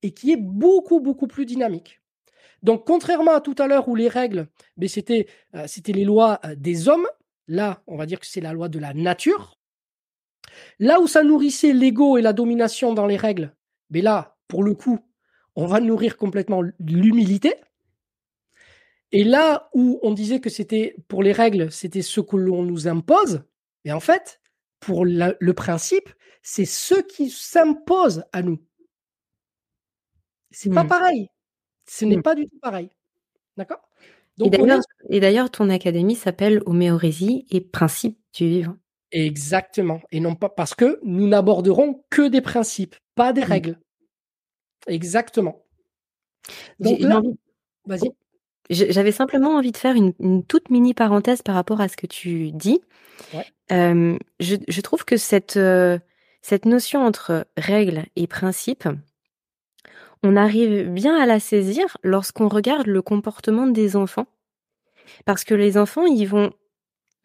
et 0.03 0.11
qui 0.11 0.31
est 0.31 0.37
beaucoup, 0.37 0.99
beaucoup 0.99 1.27
plus 1.27 1.45
dynamique. 1.45 2.01
Donc 2.63 2.85
contrairement 2.85 3.35
à 3.35 3.41
tout 3.41 3.55
à 3.59 3.67
l'heure 3.67 3.87
où 3.87 3.95
les 3.95 4.07
règles, 4.07 4.47
mais 4.77 4.87
c'était, 4.87 5.27
euh, 5.55 5.65
c'était 5.67 5.93
les 5.93 6.05
lois 6.05 6.39
euh, 6.45 6.55
des 6.55 6.89
hommes, 6.89 7.07
là 7.47 7.81
on 7.87 7.97
va 7.97 8.05
dire 8.05 8.19
que 8.19 8.25
c'est 8.25 8.41
la 8.41 8.53
loi 8.53 8.69
de 8.69 8.79
la 8.79 8.93
nature, 8.93 9.57
Là 10.79 10.99
où 10.99 11.07
ça 11.07 11.23
nourrissait 11.23 11.73
l'ego 11.73 12.17
et 12.17 12.21
la 12.21 12.33
domination 12.33 12.93
dans 12.93 13.05
les 13.05 13.17
règles, 13.17 13.53
mais 13.89 14.01
là, 14.01 14.37
pour 14.47 14.63
le 14.63 14.73
coup, 14.73 14.99
on 15.55 15.65
va 15.65 15.79
nourrir 15.79 16.17
complètement 16.17 16.61
l'humilité. 16.79 17.55
Et 19.11 19.23
là 19.23 19.69
où 19.73 19.99
on 20.03 20.13
disait 20.13 20.39
que 20.39 20.49
c'était 20.49 20.95
pour 21.07 21.23
les 21.23 21.31
règles, 21.31 21.71
c'était 21.71 22.01
ce 22.01 22.21
que 22.21 22.35
l'on 22.35 22.63
nous 22.63 22.87
impose, 22.87 23.43
et 23.85 23.91
en 23.91 23.99
fait, 23.99 24.41
pour 24.79 25.05
le 25.05 25.51
principe, 25.51 26.09
c'est 26.41 26.65
ce 26.65 26.95
qui 26.95 27.29
s'impose 27.29 28.23
à 28.33 28.41
nous. 28.41 28.59
C'est 30.51 30.73
pas 30.73 30.83
mmh. 30.83 30.87
pareil. 30.87 31.29
Ce 31.87 32.05
n'est 32.05 32.17
mmh. 32.17 32.23
pas 32.23 32.35
du 32.35 32.47
tout 32.47 32.59
pareil. 32.61 32.89
D'accord? 33.57 33.81
Et 35.09 35.19
d'ailleurs, 35.19 35.49
ton 35.49 35.69
académie 35.69 36.15
s'appelle 36.15 36.61
Homéorésie 36.65 37.45
et 37.49 37.61
Principe 37.61 38.19
du 38.33 38.47
vivant. 38.47 38.77
Exactement. 39.11 40.01
Et 40.11 40.19
non 40.19 40.35
pas 40.35 40.49
parce 40.49 40.75
que 40.75 40.99
nous 41.03 41.27
n'aborderons 41.27 42.03
que 42.09 42.27
des 42.27 42.41
principes, 42.41 42.95
pas 43.15 43.33
des 43.33 43.43
règles. 43.43 43.79
Exactement. 44.85 45.63
Donc 46.79 46.99
vas-y. 47.85 48.11
J'avais 48.69 49.13
simplement 49.13 49.55
envie 49.55 49.71
de 49.71 49.77
faire 49.77 49.95
une, 49.95 50.43
toute 50.43 50.69
mini 50.69 50.93
parenthèse 50.93 51.41
par 51.41 51.55
rapport 51.55 51.79
à 51.79 51.87
ce 51.87 51.95
que 51.95 52.05
tu 52.05 52.51
dis. 52.51 52.81
je, 53.69 54.81
trouve 54.81 55.05
que 55.05 55.15
cette, 55.15 55.57
cette 56.41 56.65
notion 56.65 57.05
entre 57.05 57.47
règles 57.55 58.05
et 58.17 58.27
principes, 58.27 58.89
on 60.23 60.35
arrive 60.35 60.89
bien 60.89 61.15
à 61.19 61.25
la 61.25 61.39
saisir 61.39 61.97
lorsqu'on 62.03 62.47
regarde 62.47 62.87
le 62.87 63.01
comportement 63.01 63.67
des 63.67 63.95
enfants. 63.95 64.27
Parce 65.25 65.43
que 65.43 65.53
les 65.53 65.77
enfants, 65.77 66.05
ils 66.05 66.27
vont 66.27 66.51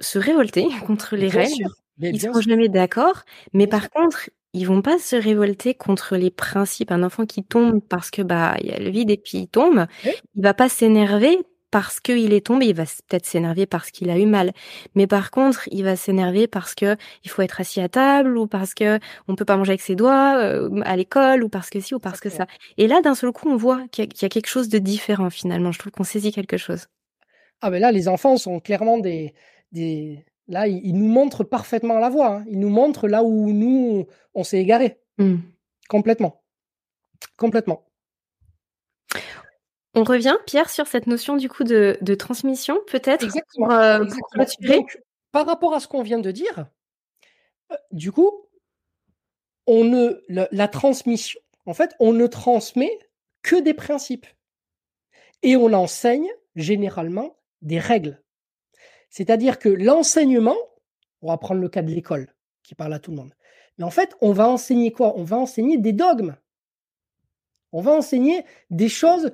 se 0.01 0.19
révolter 0.19 0.69
contre 0.87 1.17
les 1.17 1.29
règles. 1.29 1.69
ils 2.01 2.21
seront 2.21 2.41
jamais 2.41 2.69
d'accord, 2.69 3.23
mais 3.53 3.67
par 3.67 3.91
contre, 3.91 4.31
ils 4.55 4.67
vont 4.67 4.83
pas 4.83 4.99
se 4.99 5.17
révolter 5.17 5.75
contre 5.75 6.17
les 6.17 6.31
principes. 6.31 6.93
Un 6.93 7.03
enfant 7.03 7.25
qui 7.25 7.43
tombe 7.43 7.81
parce 7.81 8.11
que 8.11 8.23
bah 8.23 8.57
il 8.61 8.67
y 8.67 8.73
a 8.73 8.79
le 8.79 8.91
vide 8.91 9.11
et 9.11 9.17
puis 9.17 9.39
il 9.39 9.49
tombe, 9.49 9.87
il 10.05 10.43
va 10.43 10.55
pas 10.55 10.69
s'énerver 10.69 11.39
parce 11.73 11.99
qu'il 11.99 12.33
est 12.33 12.47
tombé. 12.47 12.67
Il 12.67 12.77
va 12.77 12.85
peut-être 12.85 13.27
s'énerver 13.27 13.67
parce 13.67 13.91
qu'il 13.91 14.11
a 14.11 14.19
eu 14.19 14.27
mal, 14.27 14.53
mais 14.95 15.09
par 15.09 15.33
contre, 15.33 15.69
il 15.73 15.83
va 15.83 15.97
s'énerver 15.97 16.47
parce 16.47 16.77
que 16.77 16.97
il 17.25 17.31
faut 17.31 17.43
être 17.43 17.61
assis 17.61 17.81
à 17.81 17.89
table 17.89 18.39
ou 18.39 18.47
parce 18.47 18.75
que 18.75 19.01
on 19.27 19.35
peut 19.35 19.45
pas 19.45 19.57
manger 19.57 19.71
avec 19.71 19.81
ses 19.81 19.97
doigts 19.97 20.39
euh, 20.39 20.81
à 20.85 20.97
l'école 20.97 21.43
ou 21.43 21.49
parce 21.49 21.71
que 21.71 21.81
si 21.81 21.95
ou 21.95 21.99
parce 21.99 22.21
que 22.21 22.29
ça. 22.29 22.47
Et 22.79 22.87
là, 22.87 23.01
d'un 23.03 23.17
seul 23.17 23.33
coup, 23.33 23.49
on 23.49 23.57
voit 23.57 23.83
qu'il 23.91 24.05
y, 24.05 24.25
a 24.25 24.29
quelque 24.29 24.49
chose 24.49 24.69
de 24.69 24.79
différent 24.79 25.31
finalement. 25.31 25.73
Je 25.73 25.81
trouve 25.81 25.91
qu'on 25.91 26.05
saisit 26.05 26.31
quelque 26.31 26.57
chose. 26.57 26.87
Ah 27.61 27.71
ben 27.71 27.81
là, 27.81 27.91
les 27.91 28.07
enfants 28.07 28.37
sont 28.37 28.61
clairement 28.61 28.99
des 28.99 29.35
Là, 30.49 30.67
il, 30.67 30.95
nous 30.99 31.09
montre 31.09 31.45
parfaitement 31.45 31.99
la 31.99 32.11
voie. 32.11 32.37
Hein. 32.37 32.45
Il 32.49 32.59
nous 32.59 32.69
montre 32.69 33.09
là 33.09 33.23
où 33.23 33.53
nous, 33.53 34.07
on 34.35 34.45
s'est 34.45 34.59
égaré. 34.59 35.01
Mmh. 35.19 35.37
Complètement. 35.89 36.43
Complètement. 37.37 37.85
On 39.95 40.05
revient, 40.05 40.37
Pierre, 40.47 40.71
sur 40.71 40.87
cette 40.87 41.07
notion 41.07 41.37
du 41.37 41.49
coup 41.49 41.65
de, 41.65 42.15
transmission, 42.15 42.79
peut-être 42.87 43.25
Exactement. 43.25 43.71
Euh, 43.71 44.05
par 45.33 45.47
rapport 45.47 45.75
à 45.75 45.81
ce 45.81 45.89
qu'on 45.89 46.03
vient 46.03 46.19
de 46.19 46.31
dire, 46.31 46.67
euh, 47.71 47.77
du 47.93 48.11
coup, 48.11 48.31
on 49.67 49.85
ne, 49.85 50.23
la, 50.29 50.69
transmission, 50.69 51.41
en 51.67 51.75
fait, 51.75 51.95
on 52.01 52.13
ne 52.13 52.27
transmet 52.27 52.99
que 53.43 53.61
des 53.61 53.75
principes. 53.75 54.27
Et 55.43 55.57
on 55.57 55.73
enseigne 55.73 56.29
généralement 56.55 57.37
des 57.63 57.79
règles. 57.79 58.23
C'est-à-dire 59.11 59.59
que 59.59 59.69
l'enseignement, 59.69 60.57
on 61.21 61.29
va 61.29 61.37
prendre 61.37 61.61
le 61.61 61.69
cas 61.69 61.83
de 61.83 61.91
l'école, 61.91 62.33
qui 62.63 62.75
parle 62.75 62.95
à 62.95 62.99
tout 62.99 63.11
le 63.11 63.17
monde. 63.19 63.35
Mais 63.77 63.85
en 63.85 63.91
fait, 63.91 64.15
on 64.21 64.33
va 64.33 64.49
enseigner 64.49 64.93
quoi? 64.93 65.15
On 65.17 65.25
va 65.25 65.37
enseigner 65.37 65.79
des 65.79 65.93
dogmes. 65.93 66.37
On 67.73 67.81
va 67.81 67.93
enseigner 67.93 68.45
des 68.71 68.89
choses 68.89 69.33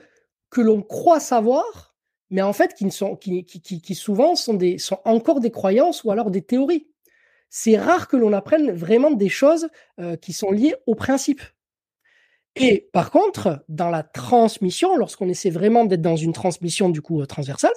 que 0.50 0.60
l'on 0.60 0.82
croit 0.82 1.20
savoir, 1.20 1.96
mais 2.30 2.42
en 2.42 2.52
fait 2.52 2.74
qui, 2.74 3.94
souvent 3.94 4.34
sont, 4.34 4.58
encore 5.04 5.40
des 5.40 5.50
croyances 5.50 6.04
ou 6.04 6.10
alors 6.10 6.30
des 6.30 6.42
théories. 6.42 6.88
C'est 7.50 7.78
rare 7.78 8.08
que 8.08 8.16
l'on 8.16 8.32
apprenne 8.32 8.72
vraiment 8.72 9.10
des 9.10 9.30
choses 9.30 9.68
euh, 9.98 10.16
qui 10.16 10.32
sont 10.32 10.50
liées 10.50 10.74
aux 10.86 10.94
principes. 10.94 11.42
Et 12.56 12.90
par 12.92 13.10
contre, 13.10 13.64
dans 13.68 13.88
la 13.88 14.02
transmission, 14.02 14.96
lorsqu'on 14.96 15.28
essaie 15.28 15.50
vraiment 15.50 15.84
d'être 15.84 16.02
dans 16.02 16.16
une 16.16 16.32
transmission 16.32 16.90
du 16.90 17.00
coup 17.00 17.22
euh, 17.22 17.26
transversale, 17.26 17.72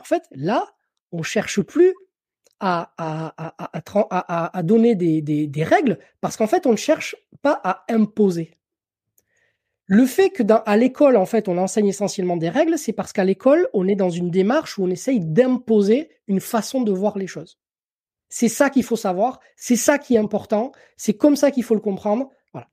en 0.00 0.04
fait, 0.04 0.24
là, 0.32 0.64
on 1.12 1.22
cherche 1.22 1.60
plus 1.60 1.94
à, 2.60 2.92
donner 4.64 4.94
des, 4.94 5.64
règles 5.64 5.98
parce 6.20 6.36
qu'en 6.36 6.46
fait, 6.46 6.66
on 6.66 6.72
ne 6.72 6.76
cherche 6.76 7.16
pas 7.42 7.60
à 7.64 7.84
imposer. 7.88 8.57
Le 9.90 10.04
fait 10.04 10.28
que 10.28 10.42
à 10.66 10.76
l'école, 10.76 11.16
en 11.16 11.24
fait, 11.24 11.48
on 11.48 11.56
enseigne 11.56 11.88
essentiellement 11.88 12.36
des 12.36 12.50
règles, 12.50 12.76
c'est 12.76 12.92
parce 12.92 13.14
qu'à 13.14 13.24
l'école, 13.24 13.70
on 13.72 13.88
est 13.88 13.96
dans 13.96 14.10
une 14.10 14.30
démarche 14.30 14.76
où 14.76 14.84
on 14.84 14.90
essaye 14.90 15.18
d'imposer 15.18 16.10
une 16.26 16.40
façon 16.40 16.82
de 16.82 16.92
voir 16.92 17.16
les 17.16 17.26
choses. 17.26 17.58
C'est 18.28 18.50
ça 18.50 18.68
qu'il 18.68 18.84
faut 18.84 18.96
savoir, 18.96 19.40
c'est 19.56 19.76
ça 19.76 19.98
qui 19.98 20.16
est 20.16 20.18
important, 20.18 20.72
c'est 20.98 21.14
comme 21.14 21.36
ça 21.36 21.50
qu'il 21.50 21.64
faut 21.64 21.74
le 21.74 21.80
comprendre. 21.80 22.28
Voilà. 22.52 22.68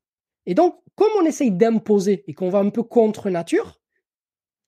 Et 0.45 0.55
donc, 0.55 0.77
comme 0.95 1.11
on 1.17 1.25
essaye 1.25 1.51
d'imposer 1.51 2.25
et 2.27 2.33
qu'on 2.33 2.49
va 2.49 2.59
un 2.59 2.69
peu 2.69 2.83
contre 2.83 3.29
nature, 3.29 3.79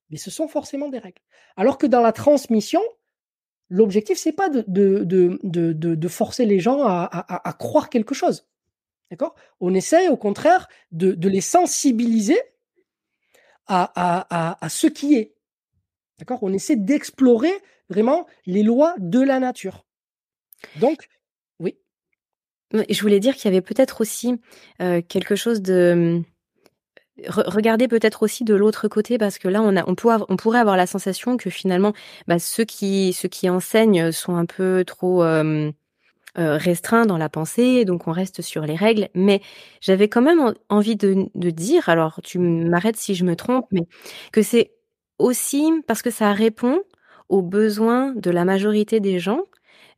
mais 0.09 0.17
ce 0.17 0.31
sont 0.31 0.47
forcément 0.47 0.87
des 0.87 0.99
règles. 0.99 1.21
Alors 1.57 1.77
que 1.77 1.85
dans 1.85 2.01
la 2.01 2.13
transmission, 2.13 2.81
l'objectif, 3.67 4.17
c'est 4.17 4.31
pas 4.31 4.47
de, 4.47 6.07
forcer 6.07 6.45
les 6.45 6.61
gens 6.61 6.85
à 6.85 7.55
croire 7.59 7.89
quelque 7.89 8.15
chose. 8.15 8.47
On 9.59 9.73
essaye 9.73 10.09
au 10.09 10.17
contraire 10.17 10.67
de, 10.91 11.15
les 11.27 11.41
sensibiliser 11.41 12.39
à, 13.67 14.57
ce 14.69 14.87
qui 14.87 15.15
est. 15.15 15.33
D'accord? 16.19 16.39
On 16.41 16.53
essaie 16.53 16.75
d'explorer 16.75 17.53
vraiment 17.89 18.25
les 18.45 18.63
lois 18.63 18.95
de 18.97 19.21
la 19.21 19.39
nature. 19.39 19.85
Donc, 20.79 21.07
oui. 21.59 21.77
Je 22.73 23.01
voulais 23.01 23.19
dire 23.19 23.35
qu'il 23.35 23.45
y 23.45 23.53
avait 23.53 23.61
peut-être 23.61 24.01
aussi 24.01 24.41
euh, 24.81 25.01
quelque 25.01 25.35
chose 25.35 25.61
de. 25.61 26.21
regardez 27.27 27.87
peut-être 27.87 28.23
aussi 28.23 28.43
de 28.43 28.55
l'autre 28.55 28.87
côté 28.87 29.17
parce 29.17 29.37
que 29.37 29.47
là 29.47 29.61
on 29.61 29.95
pourrait 29.95 30.59
avoir 30.59 30.75
la 30.75 30.87
sensation 30.87 31.37
que 31.37 31.49
finalement 31.49 31.93
bah, 32.27 32.39
ceux 32.39 32.65
qui 32.65 33.15
enseignent 33.49 34.11
sont 34.11 34.35
un 34.35 34.45
peu 34.45 34.83
trop 34.85 35.23
euh, 35.23 35.71
restreint 36.37 37.05
dans 37.05 37.17
la 37.17 37.29
pensée, 37.29 37.85
donc 37.85 38.07
on 38.07 38.11
reste 38.11 38.41
sur 38.41 38.63
les 38.63 38.75
règles. 38.75 39.09
Mais 39.15 39.41
j'avais 39.81 40.07
quand 40.07 40.21
même 40.21 40.53
envie 40.69 40.95
de, 40.95 41.27
de 41.35 41.49
dire, 41.49 41.89
alors 41.89 42.19
tu 42.23 42.39
m'arrêtes 42.39 42.97
si 42.97 43.15
je 43.15 43.25
me 43.25 43.35
trompe, 43.35 43.65
mais 43.71 43.87
que 44.31 44.41
c'est 44.43 44.71
aussi 45.19 45.71
parce 45.87 46.01
que 46.01 46.11
ça 46.11 46.31
répond 46.33 46.81
aux 47.29 47.41
besoins 47.41 48.13
de 48.15 48.31
la 48.31 48.45
majorité 48.45 48.99
des 48.99 49.19
gens 49.19 49.41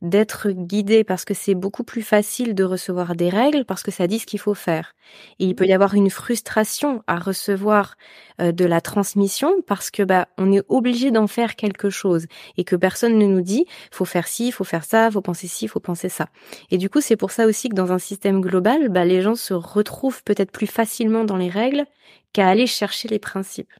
d'être 0.02 0.50
guidé 0.50 1.04
parce 1.04 1.24
que 1.24 1.34
c'est 1.34 1.54
beaucoup 1.54 1.84
plus 1.84 2.02
facile 2.02 2.54
de 2.54 2.64
recevoir 2.64 3.14
des 3.14 3.28
règles 3.28 3.64
parce 3.64 3.82
que 3.82 3.90
ça 3.90 4.06
dit 4.06 4.18
ce 4.18 4.26
qu'il 4.26 4.38
faut 4.38 4.54
faire. 4.54 4.94
Il 5.38 5.54
peut 5.54 5.66
y 5.66 5.72
avoir 5.72 5.94
une 5.94 6.08
frustration 6.08 7.02
à 7.06 7.18
recevoir 7.18 7.96
euh, 8.40 8.52
de 8.52 8.64
la 8.64 8.80
transmission 8.80 9.52
parce 9.66 9.90
que 9.90 10.02
bah 10.02 10.28
on 10.38 10.52
est 10.52 10.64
obligé 10.68 11.10
d'en 11.10 11.26
faire 11.26 11.54
quelque 11.56 11.90
chose 11.90 12.26
et 12.56 12.64
que 12.64 12.76
personne 12.76 13.18
ne 13.18 13.26
nous 13.26 13.42
dit 13.42 13.66
faut 13.90 14.04
faire 14.06 14.26
ci, 14.26 14.52
faut 14.52 14.64
faire 14.64 14.84
ça, 14.84 15.10
faut 15.10 15.20
penser 15.20 15.48
ci, 15.48 15.68
faut 15.68 15.80
penser 15.80 16.08
ça. 16.08 16.28
Et 16.70 16.78
du 16.78 16.88
coup, 16.88 17.00
c'est 17.00 17.16
pour 17.16 17.30
ça 17.30 17.46
aussi 17.46 17.68
que 17.68 17.74
dans 17.74 17.92
un 17.92 17.98
système 17.98 18.40
global, 18.40 18.88
bah 18.88 19.04
les 19.04 19.20
gens 19.20 19.34
se 19.34 19.54
retrouvent 19.54 20.22
peut-être 20.24 20.52
plus 20.52 20.66
facilement 20.66 21.24
dans 21.24 21.36
les 21.36 21.50
règles 21.50 21.84
qu'à 22.32 22.48
aller 22.48 22.66
chercher 22.66 23.08
les 23.08 23.18
principes 23.18 23.72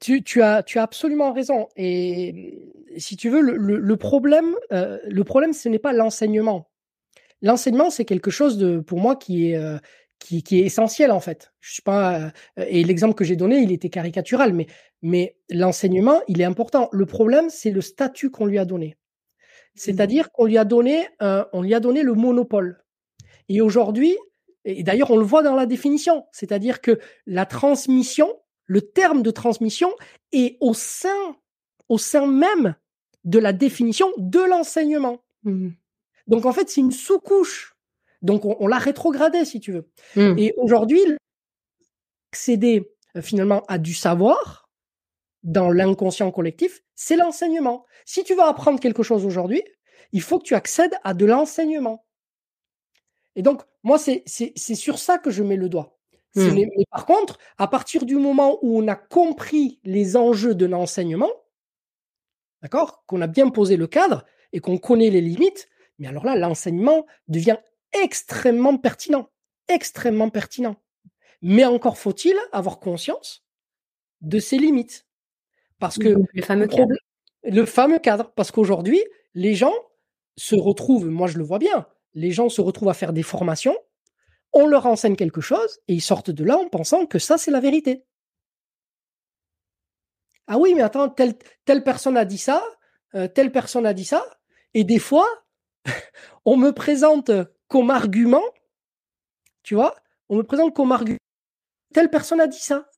tu, 0.00 0.42
as, 0.42 0.62
tu 0.62 0.78
as 0.78 0.82
absolument 0.82 1.32
raison. 1.32 1.68
Et 1.76 2.72
si 2.96 3.16
tu 3.16 3.30
veux, 3.30 3.40
le, 3.40 3.96
problème, 3.96 4.54
euh, 4.72 4.98
le 5.08 5.24
problème, 5.24 5.52
ce 5.52 5.68
n'est 5.68 5.78
pas 5.78 5.92
l'enseignement. 5.92 6.70
L'enseignement, 7.40 7.90
c'est 7.90 8.04
quelque 8.04 8.30
chose 8.30 8.58
de, 8.58 8.78
pour 8.78 9.00
moi, 9.00 9.16
qui 9.16 9.50
est, 9.50 9.56
euh, 9.56 9.78
qui, 10.18 10.38
est 10.38 10.64
essentiel 10.64 11.10
en 11.10 11.20
fait. 11.20 11.52
Je 11.60 11.72
suis 11.72 11.82
pas, 11.82 12.20
euh, 12.20 12.30
et 12.56 12.84
l'exemple 12.84 13.14
que 13.14 13.24
j'ai 13.24 13.36
donné, 13.36 13.58
il 13.58 13.72
était 13.72 13.90
caricatural, 13.90 14.52
mais, 14.52 14.66
mais 15.02 15.36
l'enseignement, 15.50 16.20
il 16.28 16.40
est 16.40 16.44
important. 16.44 16.88
Le 16.92 17.06
problème, 17.06 17.50
c'est 17.50 17.70
le 17.70 17.80
statut 17.80 18.30
qu'on 18.30 18.46
lui 18.46 18.58
a 18.58 18.64
donné. 18.64 18.96
C'est-à-dire 19.74 20.30
qu'on 20.32 20.44
lui 20.44 20.58
a 20.58 20.66
donné, 20.66 21.08
on 21.20 21.62
lui 21.62 21.72
a 21.72 21.80
donné 21.80 22.02
le 22.02 22.12
monopole. 22.12 22.84
Et 23.48 23.62
aujourd'hui, 23.62 24.18
et 24.66 24.82
d'ailleurs, 24.82 25.10
on 25.10 25.16
le 25.16 25.24
voit 25.24 25.42
dans 25.42 25.56
la 25.56 25.64
définition, 25.64 26.26
c'est-à-dire 26.30 26.82
que 26.82 27.00
la 27.26 27.46
transmission, 27.46 28.28
le 28.72 28.80
terme 28.80 29.22
de 29.22 29.30
transmission 29.30 29.94
est 30.32 30.56
au 30.60 30.72
sein, 30.72 31.36
au 31.90 31.98
sein 31.98 32.26
même 32.26 32.74
de 33.24 33.38
la 33.38 33.52
définition 33.52 34.08
de 34.16 34.40
l'enseignement. 34.40 35.22
Mmh. 35.42 35.68
Donc 36.26 36.46
en 36.46 36.54
fait, 36.54 36.70
c'est 36.70 36.80
une 36.80 36.90
sous-couche. 36.90 37.76
Donc 38.22 38.46
on, 38.46 38.66
l'a 38.66 38.78
rétrogradé, 38.78 39.44
si 39.44 39.60
tu 39.60 39.72
veux. 39.72 39.90
Mmh. 40.16 40.38
Et 40.38 40.54
aujourd'hui, 40.56 41.00
accéder 42.32 42.90
euh, 43.14 43.20
finalement 43.20 43.62
à 43.68 43.76
du 43.76 43.92
savoir 43.92 44.70
dans 45.42 45.70
l'inconscient 45.70 46.30
collectif, 46.30 46.82
c'est 46.94 47.16
l'enseignement. 47.16 47.84
Si 48.06 48.24
tu 48.24 48.34
veux 48.34 48.42
apprendre 48.42 48.80
quelque 48.80 49.02
chose 49.02 49.26
aujourd'hui, 49.26 49.62
il 50.12 50.22
faut 50.22 50.38
que 50.38 50.44
tu 50.44 50.54
accèdes 50.54 50.94
à 51.04 51.12
de 51.12 51.26
l'enseignement. 51.26 52.06
Et 53.36 53.42
donc, 53.42 53.60
moi, 53.82 53.98
c'est 53.98 54.24
sur 54.56 54.98
ça 54.98 55.18
que 55.18 55.30
je 55.30 55.42
mets 55.42 55.56
le 55.56 55.68
doigt. 55.68 55.98
Mais 56.34 56.68
par 56.90 57.06
contre, 57.06 57.38
à 57.58 57.66
partir 57.68 58.04
du 58.06 58.16
moment 58.16 58.58
où 58.62 58.78
on 58.78 58.88
a 58.88 58.96
compris 58.96 59.80
les 59.84 60.16
enjeux 60.16 60.54
de 60.54 60.66
l'enseignement, 60.66 61.30
d'accord, 62.62 63.04
qu'on 63.06 63.20
a 63.20 63.26
bien 63.26 63.50
posé 63.50 63.76
le 63.76 63.86
cadre 63.86 64.24
et 64.52 64.60
qu'on 64.60 64.78
connaît 64.78 65.10
les 65.10 65.20
limites, 65.20 65.68
mais 65.98 66.08
alors 66.08 66.24
là, 66.24 66.36
l'enseignement 66.36 67.06
devient 67.28 67.58
extrêmement 67.92 68.78
pertinent, 68.78 69.28
extrêmement 69.68 70.30
pertinent. 70.30 70.76
Mais 71.42 71.64
encore 71.64 71.98
faut-il 71.98 72.36
avoir 72.52 72.78
conscience 72.80 73.44
de 74.20 74.38
ses 74.38 74.56
limites. 74.56 75.06
Parce 75.78 75.98
que 75.98 76.16
le 76.32 76.42
fameux 76.42 76.68
cadre. 76.68 76.94
Le 77.42 77.66
fameux 77.66 77.98
cadre. 77.98 78.32
Parce 78.36 78.52
qu'aujourd'hui, 78.52 79.02
les 79.34 79.54
gens 79.54 79.74
se 80.36 80.54
retrouvent, 80.54 81.08
moi 81.08 81.26
je 81.26 81.38
le 81.38 81.44
vois 81.44 81.58
bien, 81.58 81.86
les 82.14 82.30
gens 82.30 82.48
se 82.48 82.60
retrouvent 82.60 82.88
à 82.88 82.94
faire 82.94 83.12
des 83.12 83.22
formations 83.22 83.76
on 84.52 84.66
leur 84.66 84.86
enseigne 84.86 85.16
quelque 85.16 85.40
chose 85.40 85.80
et 85.88 85.94
ils 85.94 86.00
sortent 86.00 86.30
de 86.30 86.44
là 86.44 86.56
en 86.58 86.68
pensant 86.68 87.06
que 87.06 87.18
ça, 87.18 87.38
c'est 87.38 87.50
la 87.50 87.60
vérité. 87.60 88.04
Ah 90.46 90.58
oui, 90.58 90.74
mais 90.74 90.82
attends, 90.82 91.08
telle, 91.08 91.34
personne 91.84 92.16
a 92.16 92.24
dit 92.24 92.38
ça, 92.38 92.62
euh, 93.14 93.28
telle 93.28 93.52
personne 93.52 93.86
a 93.86 93.94
dit 93.94 94.04
ça, 94.04 94.24
et 94.74 94.84
des 94.84 94.98
fois, 94.98 95.26
on 96.44 96.56
me 96.56 96.72
présente 96.72 97.30
comme 97.68 97.90
argument, 97.90 98.42
tu 99.62 99.74
vois, 99.74 99.94
on 100.28 100.36
me 100.36 100.42
présente 100.42 100.74
comme 100.74 100.92
argument, 100.92 101.18
telle 101.94 102.10
personne 102.10 102.40
a 102.40 102.46
dit 102.46 102.60
ça. 102.60 102.88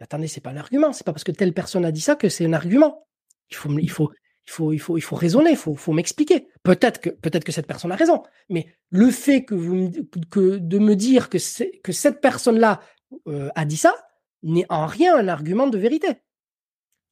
Attendez, 0.00 0.26
c'est 0.26 0.40
pas 0.40 0.50
un 0.50 0.56
argument, 0.56 0.92
c'est 0.92 1.04
pas 1.04 1.12
parce 1.12 1.24
que 1.24 1.32
telle 1.32 1.54
personne 1.54 1.84
a 1.84 1.92
dit 1.92 2.00
ça 2.00 2.16
que 2.16 2.28
c'est 2.28 2.44
un 2.44 2.52
argument. 2.52 3.06
Il 3.50 3.90
faut, 3.90 4.12
il 4.46 4.50
faut, 4.50 4.72
il 4.72 4.78
faut, 4.78 4.98
il 4.98 5.00
faut 5.00 5.16
raisonner, 5.16 5.50
il 5.50 5.56
faut, 5.56 5.74
faut 5.74 5.92
m'expliquer. 5.92 6.48
Peut-être 6.62 7.00
que, 7.00 7.10
peut-être 7.10 7.44
que 7.44 7.52
cette 7.52 7.66
personne 7.66 7.92
a 7.92 7.96
raison, 7.96 8.22
mais 8.50 8.66
le 8.90 9.10
fait 9.10 9.44
que 9.44 9.54
vous, 9.54 9.90
que 10.30 10.58
de 10.58 10.78
me 10.78 10.94
dire 10.96 11.30
que 11.30 11.38
c'est, 11.38 11.80
que 11.82 11.92
cette 11.92 12.20
personne-là 12.20 12.80
euh, 13.26 13.50
a 13.54 13.64
dit 13.64 13.76
ça 13.76 13.94
n'est 14.42 14.66
en 14.68 14.86
rien 14.86 15.16
un 15.16 15.28
argument 15.28 15.66
de 15.66 15.78
vérité. 15.78 16.08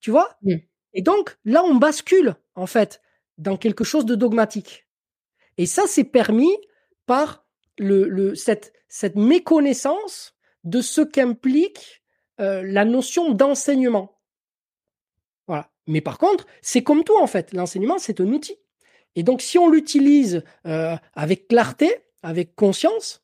Tu 0.00 0.10
vois? 0.10 0.38
Et 0.92 1.00
donc 1.00 1.38
là, 1.44 1.62
on 1.64 1.76
bascule 1.76 2.34
en 2.54 2.66
fait 2.66 3.00
dans 3.38 3.56
quelque 3.56 3.84
chose 3.84 4.04
de 4.04 4.14
dogmatique. 4.14 4.86
Et 5.56 5.66
ça, 5.66 5.84
c'est 5.86 6.04
permis 6.04 6.54
par 7.06 7.46
le, 7.78 8.08
le 8.08 8.34
cette, 8.34 8.72
cette 8.88 9.16
méconnaissance 9.16 10.34
de 10.64 10.80
ce 10.80 11.00
qu'implique 11.00 12.02
euh, 12.40 12.62
la 12.64 12.84
notion 12.84 13.32
d'enseignement. 13.32 14.18
Mais 15.86 16.00
par 16.00 16.18
contre, 16.18 16.46
c'est 16.60 16.82
comme 16.82 17.04
tout 17.04 17.18
en 17.18 17.26
fait. 17.26 17.52
L'enseignement, 17.52 17.98
c'est 17.98 18.20
un 18.20 18.26
outil. 18.26 18.56
Et 19.14 19.22
donc, 19.22 19.42
si 19.42 19.58
on 19.58 19.68
l'utilise 19.68 20.42
euh, 20.66 20.96
avec 21.14 21.48
clarté, 21.48 21.94
avec 22.22 22.54
conscience, 22.54 23.22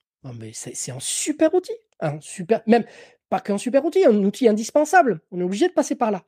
c'est 0.52 0.92
un 0.92 1.00
super 1.00 1.54
outil. 1.54 1.72
Un 2.00 2.20
super, 2.20 2.62
même 2.66 2.84
pas 3.28 3.40
qu'un 3.40 3.58
super 3.58 3.84
outil, 3.84 4.04
un 4.04 4.24
outil 4.24 4.48
indispensable. 4.48 5.20
On 5.30 5.40
est 5.40 5.44
obligé 5.44 5.68
de 5.68 5.72
passer 5.72 5.94
par 5.94 6.10
là. 6.10 6.24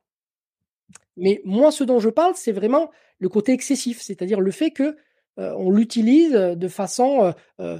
Mais 1.17 1.41
moi, 1.45 1.71
ce 1.71 1.85
dont 1.85 2.01
je 2.01 2.09
parle, 2.09 2.35
c'est 2.37 2.53
vraiment 2.53 2.91
le 3.19 3.29
côté 3.29 3.53
excessif, 3.53 4.01
c'est-à-dire 4.01 4.41
le 4.41 4.51
fait 4.51 4.71
que 4.71 4.97
euh, 5.39 5.55
on 5.57 5.71
l'utilise 5.71 6.33
de 6.33 6.69
façon, 6.69 7.35
euh, 7.61 7.79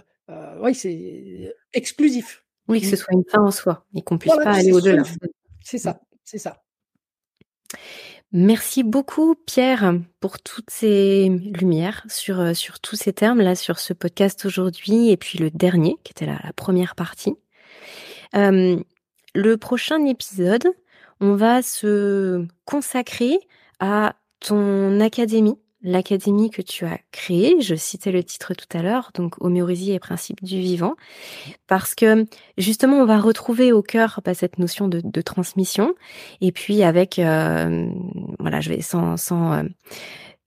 oui, 0.61 0.75
c'est 0.75 1.55
exclusif. 1.73 2.45
Oui, 2.69 2.81
que 2.81 2.87
ce 2.87 2.97
soit 2.97 3.15
une 3.15 3.25
fin 3.25 3.43
en 3.43 3.51
soi 3.51 3.85
et 3.95 4.03
qu'on 4.03 4.19
puisse 4.19 4.37
pas 4.37 4.53
aller 4.53 4.73
au-delà. 4.73 5.03
C'est 5.65 5.79
ça, 5.79 6.01
c'est 6.25 6.39
ça. 6.39 6.63
Merci 8.33 8.85
beaucoup 8.85 9.35
Pierre 9.35 9.93
pour 10.21 10.39
toutes 10.39 10.71
ces 10.71 11.29
lumières 11.29 12.05
sur, 12.09 12.39
euh, 12.39 12.55
sur 12.55 12.79
tous 12.79 12.95
ces 12.95 13.13
termes 13.13 13.41
là 13.41 13.57
sur 13.57 13.81
ce 13.81 13.93
podcast 13.93 14.45
aujourd'hui 14.45 15.11
et 15.11 15.17
puis 15.17 15.37
le 15.41 15.51
dernier 15.51 15.97
qui 16.05 16.13
était 16.13 16.27
la, 16.27 16.39
première 16.55 16.95
partie. 16.95 17.35
Euh, 18.37 18.77
le 19.35 19.57
prochain 19.57 20.05
épisode, 20.07 20.63
on 21.21 21.35
va 21.35 21.61
se 21.63 22.47
consacrer 22.67 23.37
à 23.81 24.15
ton 24.39 25.01
académie 25.01 25.59
l'académie 25.83 26.51
que 26.51 26.63
tu 26.63 26.85
as 26.85 26.99
créée. 27.13 27.61
Je 27.61 27.75
citais 27.75 28.13
le 28.13 28.23
titre 28.23 28.55
tout 28.55 28.77
à 28.77 28.83
l'heure, 28.83 29.11
donc 29.15 29.35
homéorésie 29.41 29.93
et 29.93 29.99
principe 29.99 30.43
du 30.43 30.61
vivant, 30.61 30.95
parce 31.67 31.95
que 31.95 32.27
justement 32.59 32.99
on 32.99 33.07
va 33.07 33.19
retrouver 33.19 33.73
au 33.73 33.83
cœur 33.83 34.21
bah, 34.25 34.35
cette 34.35 34.59
notion 34.59 34.89
de, 34.89 35.21
transmission, 35.23 35.95
et 36.41 36.53
puis 36.53 36.83
avec, 36.83 37.19
euh, 37.19 37.91
voilà, 38.39 38.61
je 38.61 38.71
vais 38.71 38.81
sans, 38.81 39.17
sans 39.17 39.53
euh, 39.53 39.63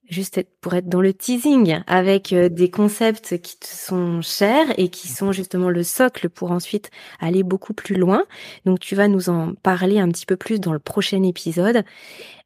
juste 0.09 0.37
être, 0.37 0.51
pour 0.61 0.73
être 0.73 0.87
dans 0.87 1.01
le 1.01 1.13
teasing 1.13 1.81
avec 1.87 2.33
euh, 2.33 2.49
des 2.49 2.69
concepts 2.69 3.39
qui 3.41 3.57
te 3.57 3.67
sont 3.67 4.21
chers 4.21 4.77
et 4.77 4.89
qui 4.89 5.07
sont 5.07 5.31
justement 5.31 5.69
le 5.69 5.83
socle 5.83 6.29
pour 6.29 6.51
ensuite 6.51 6.91
aller 7.19 7.43
beaucoup 7.43 7.73
plus 7.73 7.95
loin. 7.95 8.25
Donc 8.65 8.79
tu 8.79 8.95
vas 8.95 9.07
nous 9.07 9.29
en 9.29 9.53
parler 9.53 9.99
un 9.99 10.09
petit 10.09 10.25
peu 10.25 10.35
plus 10.35 10.59
dans 10.59 10.73
le 10.73 10.79
prochain 10.79 11.23
épisode. 11.23 11.83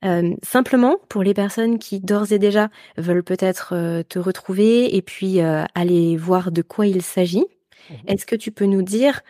Euh, 0.05 0.33
simplement 0.43 0.97
pour 1.09 1.23
les 1.23 1.33
personnes 1.33 1.79
qui 1.79 1.99
d'ores 1.99 2.31
et 2.31 2.39
déjà 2.39 2.69
veulent 2.97 3.23
peut-être 3.23 3.73
euh, 3.73 4.03
te 4.03 4.19
retrouver 4.19 4.95
et 4.95 5.01
puis 5.01 5.39
aller 5.39 6.17
voir 6.17 6.51
de 6.51 6.61
quoi 6.61 6.87
il 6.87 7.01
s'agit. 7.01 7.45
Mmh 7.89 7.93
est-ce 8.07 8.25
que 8.25 8.35
tu 8.35 8.51
peux 8.51 8.65
nous 8.65 8.81
dire 8.81 9.21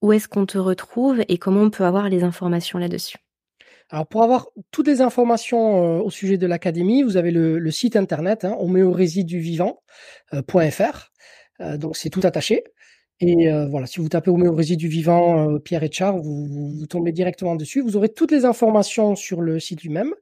où 0.00 0.12
est-ce 0.12 0.28
qu'on 0.28 0.46
te 0.46 0.58
retrouve 0.58 1.22
et 1.28 1.38
comment 1.38 1.62
on 1.62 1.70
peut 1.70 1.84
avoir 1.84 2.08
les 2.08 2.22
informations 2.22 2.78
là-dessus? 2.78 3.23
Alors 3.94 4.08
pour 4.08 4.24
avoir 4.24 4.48
toutes 4.72 4.88
les 4.88 5.00
informations 5.02 6.00
euh, 6.00 6.02
au 6.02 6.10
sujet 6.10 6.36
de 6.36 6.48
l'académie, 6.48 7.04
vous 7.04 7.16
avez 7.16 7.30
le, 7.30 7.70
site 7.70 7.94
internet 7.94 8.44
hein, 8.44 8.56
homéorésiduvivant.fr. 8.58 10.40
Euh, 10.42 11.64
euh, 11.64 11.76
donc 11.76 11.96
c'est 11.96 12.10
tout 12.10 12.22
attaché. 12.24 12.64
Et 13.20 13.48
voilà, 13.70 13.86
si 13.86 14.00
vous 14.00 14.08
tapez 14.08 14.30
homéorésie 14.30 14.76
du 14.76 14.88
vivant 14.88 15.60
Pierre 15.60 15.84
Etchard, 15.84 16.18
vous, 16.18 16.48
vous, 16.76 16.86
tombez 16.88 17.12
directement 17.12 17.54
dessus. 17.54 17.80
Vous 17.80 17.96
aurez 17.96 18.08
toutes 18.08 18.32
les 18.32 18.44
informations 18.44 19.14
sur 19.14 19.40
le 19.40 19.60
site 19.60 19.84
lui-même. 19.84 20.12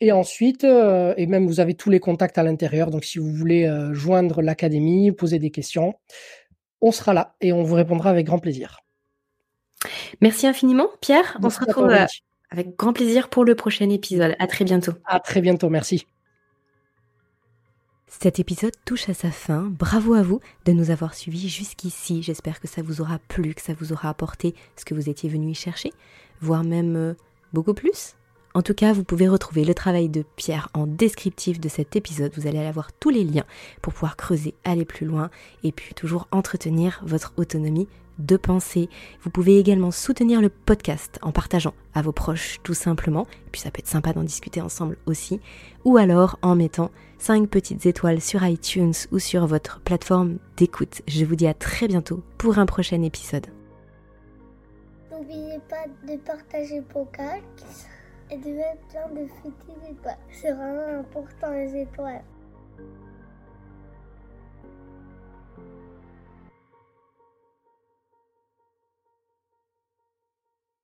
Et 0.00 0.10
ensuite, 0.12 0.64
et 0.64 1.26
même 1.26 1.46
vous 1.46 1.60
avez 1.60 1.74
tous 1.74 1.90
les 1.90 2.00
contacts 2.00 2.38
à 2.38 2.42
l'intérieur. 2.42 2.90
Donc 2.90 3.04
si 3.04 3.18
vous 3.18 3.30
voulez 3.30 3.70
joindre 3.92 4.40
l'académie, 4.40 5.12
poser 5.12 5.38
des 5.38 5.50
questions, 5.50 5.92
on 6.80 6.90
sera 6.90 7.12
là 7.12 7.36
et 7.42 7.52
on 7.52 7.62
vous 7.62 7.74
répondra 7.74 8.08
avec 8.08 8.24
grand 8.24 8.38
plaisir. 8.38 8.80
Merci 10.22 10.46
infiniment, 10.46 10.88
Pierre. 11.02 11.38
on 11.42 11.50
se 11.50 11.60
retrouve 11.60 11.92
avec 12.52 12.76
grand 12.76 12.92
plaisir 12.92 13.30
pour 13.30 13.44
le 13.44 13.54
prochain 13.54 13.88
épisode. 13.88 14.36
À 14.38 14.46
très 14.46 14.64
bientôt. 14.64 14.92
À 15.06 15.20
très 15.20 15.40
bientôt, 15.40 15.70
merci. 15.70 16.06
Cet 18.06 18.38
épisode 18.38 18.74
touche 18.84 19.08
à 19.08 19.14
sa 19.14 19.30
fin. 19.30 19.62
Bravo 19.70 20.12
à 20.12 20.22
vous 20.22 20.40
de 20.66 20.72
nous 20.72 20.90
avoir 20.90 21.14
suivis 21.14 21.48
jusqu'ici. 21.48 22.22
J'espère 22.22 22.60
que 22.60 22.68
ça 22.68 22.82
vous 22.82 23.00
aura 23.00 23.18
plu, 23.18 23.54
que 23.54 23.62
ça 23.62 23.72
vous 23.72 23.94
aura 23.94 24.10
apporté 24.10 24.54
ce 24.76 24.84
que 24.84 24.94
vous 24.94 25.08
étiez 25.08 25.30
venu 25.30 25.50
y 25.50 25.54
chercher, 25.54 25.92
voire 26.42 26.62
même 26.62 26.94
euh, 26.94 27.14
beaucoup 27.54 27.72
plus. 27.72 28.14
En 28.54 28.60
tout 28.60 28.74
cas, 28.74 28.92
vous 28.92 29.02
pouvez 29.02 29.28
retrouver 29.28 29.64
le 29.64 29.72
travail 29.72 30.10
de 30.10 30.24
Pierre 30.36 30.68
en 30.74 30.86
descriptif 30.86 31.58
de 31.58 31.70
cet 31.70 31.96
épisode. 31.96 32.32
Vous 32.36 32.46
allez 32.46 32.58
avoir 32.58 32.92
tous 32.92 33.08
les 33.08 33.24
liens 33.24 33.46
pour 33.80 33.94
pouvoir 33.94 34.16
creuser, 34.16 34.54
aller 34.64 34.84
plus 34.84 35.06
loin 35.06 35.30
et 35.64 35.72
puis 35.72 35.94
toujours 35.94 36.28
entretenir 36.32 37.00
votre 37.02 37.32
autonomie 37.38 37.88
de 38.18 38.36
penser. 38.36 38.90
Vous 39.22 39.30
pouvez 39.30 39.58
également 39.58 39.90
soutenir 39.90 40.42
le 40.42 40.50
podcast 40.50 41.18
en 41.22 41.32
partageant 41.32 41.72
à 41.94 42.02
vos 42.02 42.12
proches 42.12 42.58
tout 42.62 42.74
simplement, 42.74 43.26
puis 43.52 43.62
ça 43.62 43.70
peut 43.70 43.80
être 43.80 43.88
sympa 43.88 44.12
d'en 44.12 44.22
discuter 44.22 44.60
ensemble 44.60 44.98
aussi, 45.06 45.40
ou 45.86 45.96
alors 45.96 46.38
en 46.42 46.54
mettant 46.54 46.90
5 47.18 47.48
petites 47.48 47.86
étoiles 47.86 48.20
sur 48.20 48.44
iTunes 48.44 48.92
ou 49.12 49.18
sur 49.18 49.46
votre 49.46 49.80
plateforme 49.80 50.36
d'écoute. 50.58 51.00
Je 51.08 51.24
vous 51.24 51.36
dis 51.36 51.46
à 51.46 51.54
très 51.54 51.88
bientôt 51.88 52.22
pour 52.36 52.58
un 52.58 52.66
prochain 52.66 53.00
épisode. 53.02 53.46
N'oubliez 55.10 55.58
pas 55.70 55.86
de 56.06 56.18
partager 56.18 56.76
le 56.76 56.82
podcast 56.82 57.88
et 58.32 58.38
de 58.38 58.48
mettre 58.50 58.80
plein 58.88 59.08
de 59.08 59.26
petites 59.26 59.90
étoiles. 59.90 60.16
C'est 60.30 60.52
vraiment 60.52 61.00
important 61.00 61.50
les 61.50 61.82
étoiles. 61.82 62.22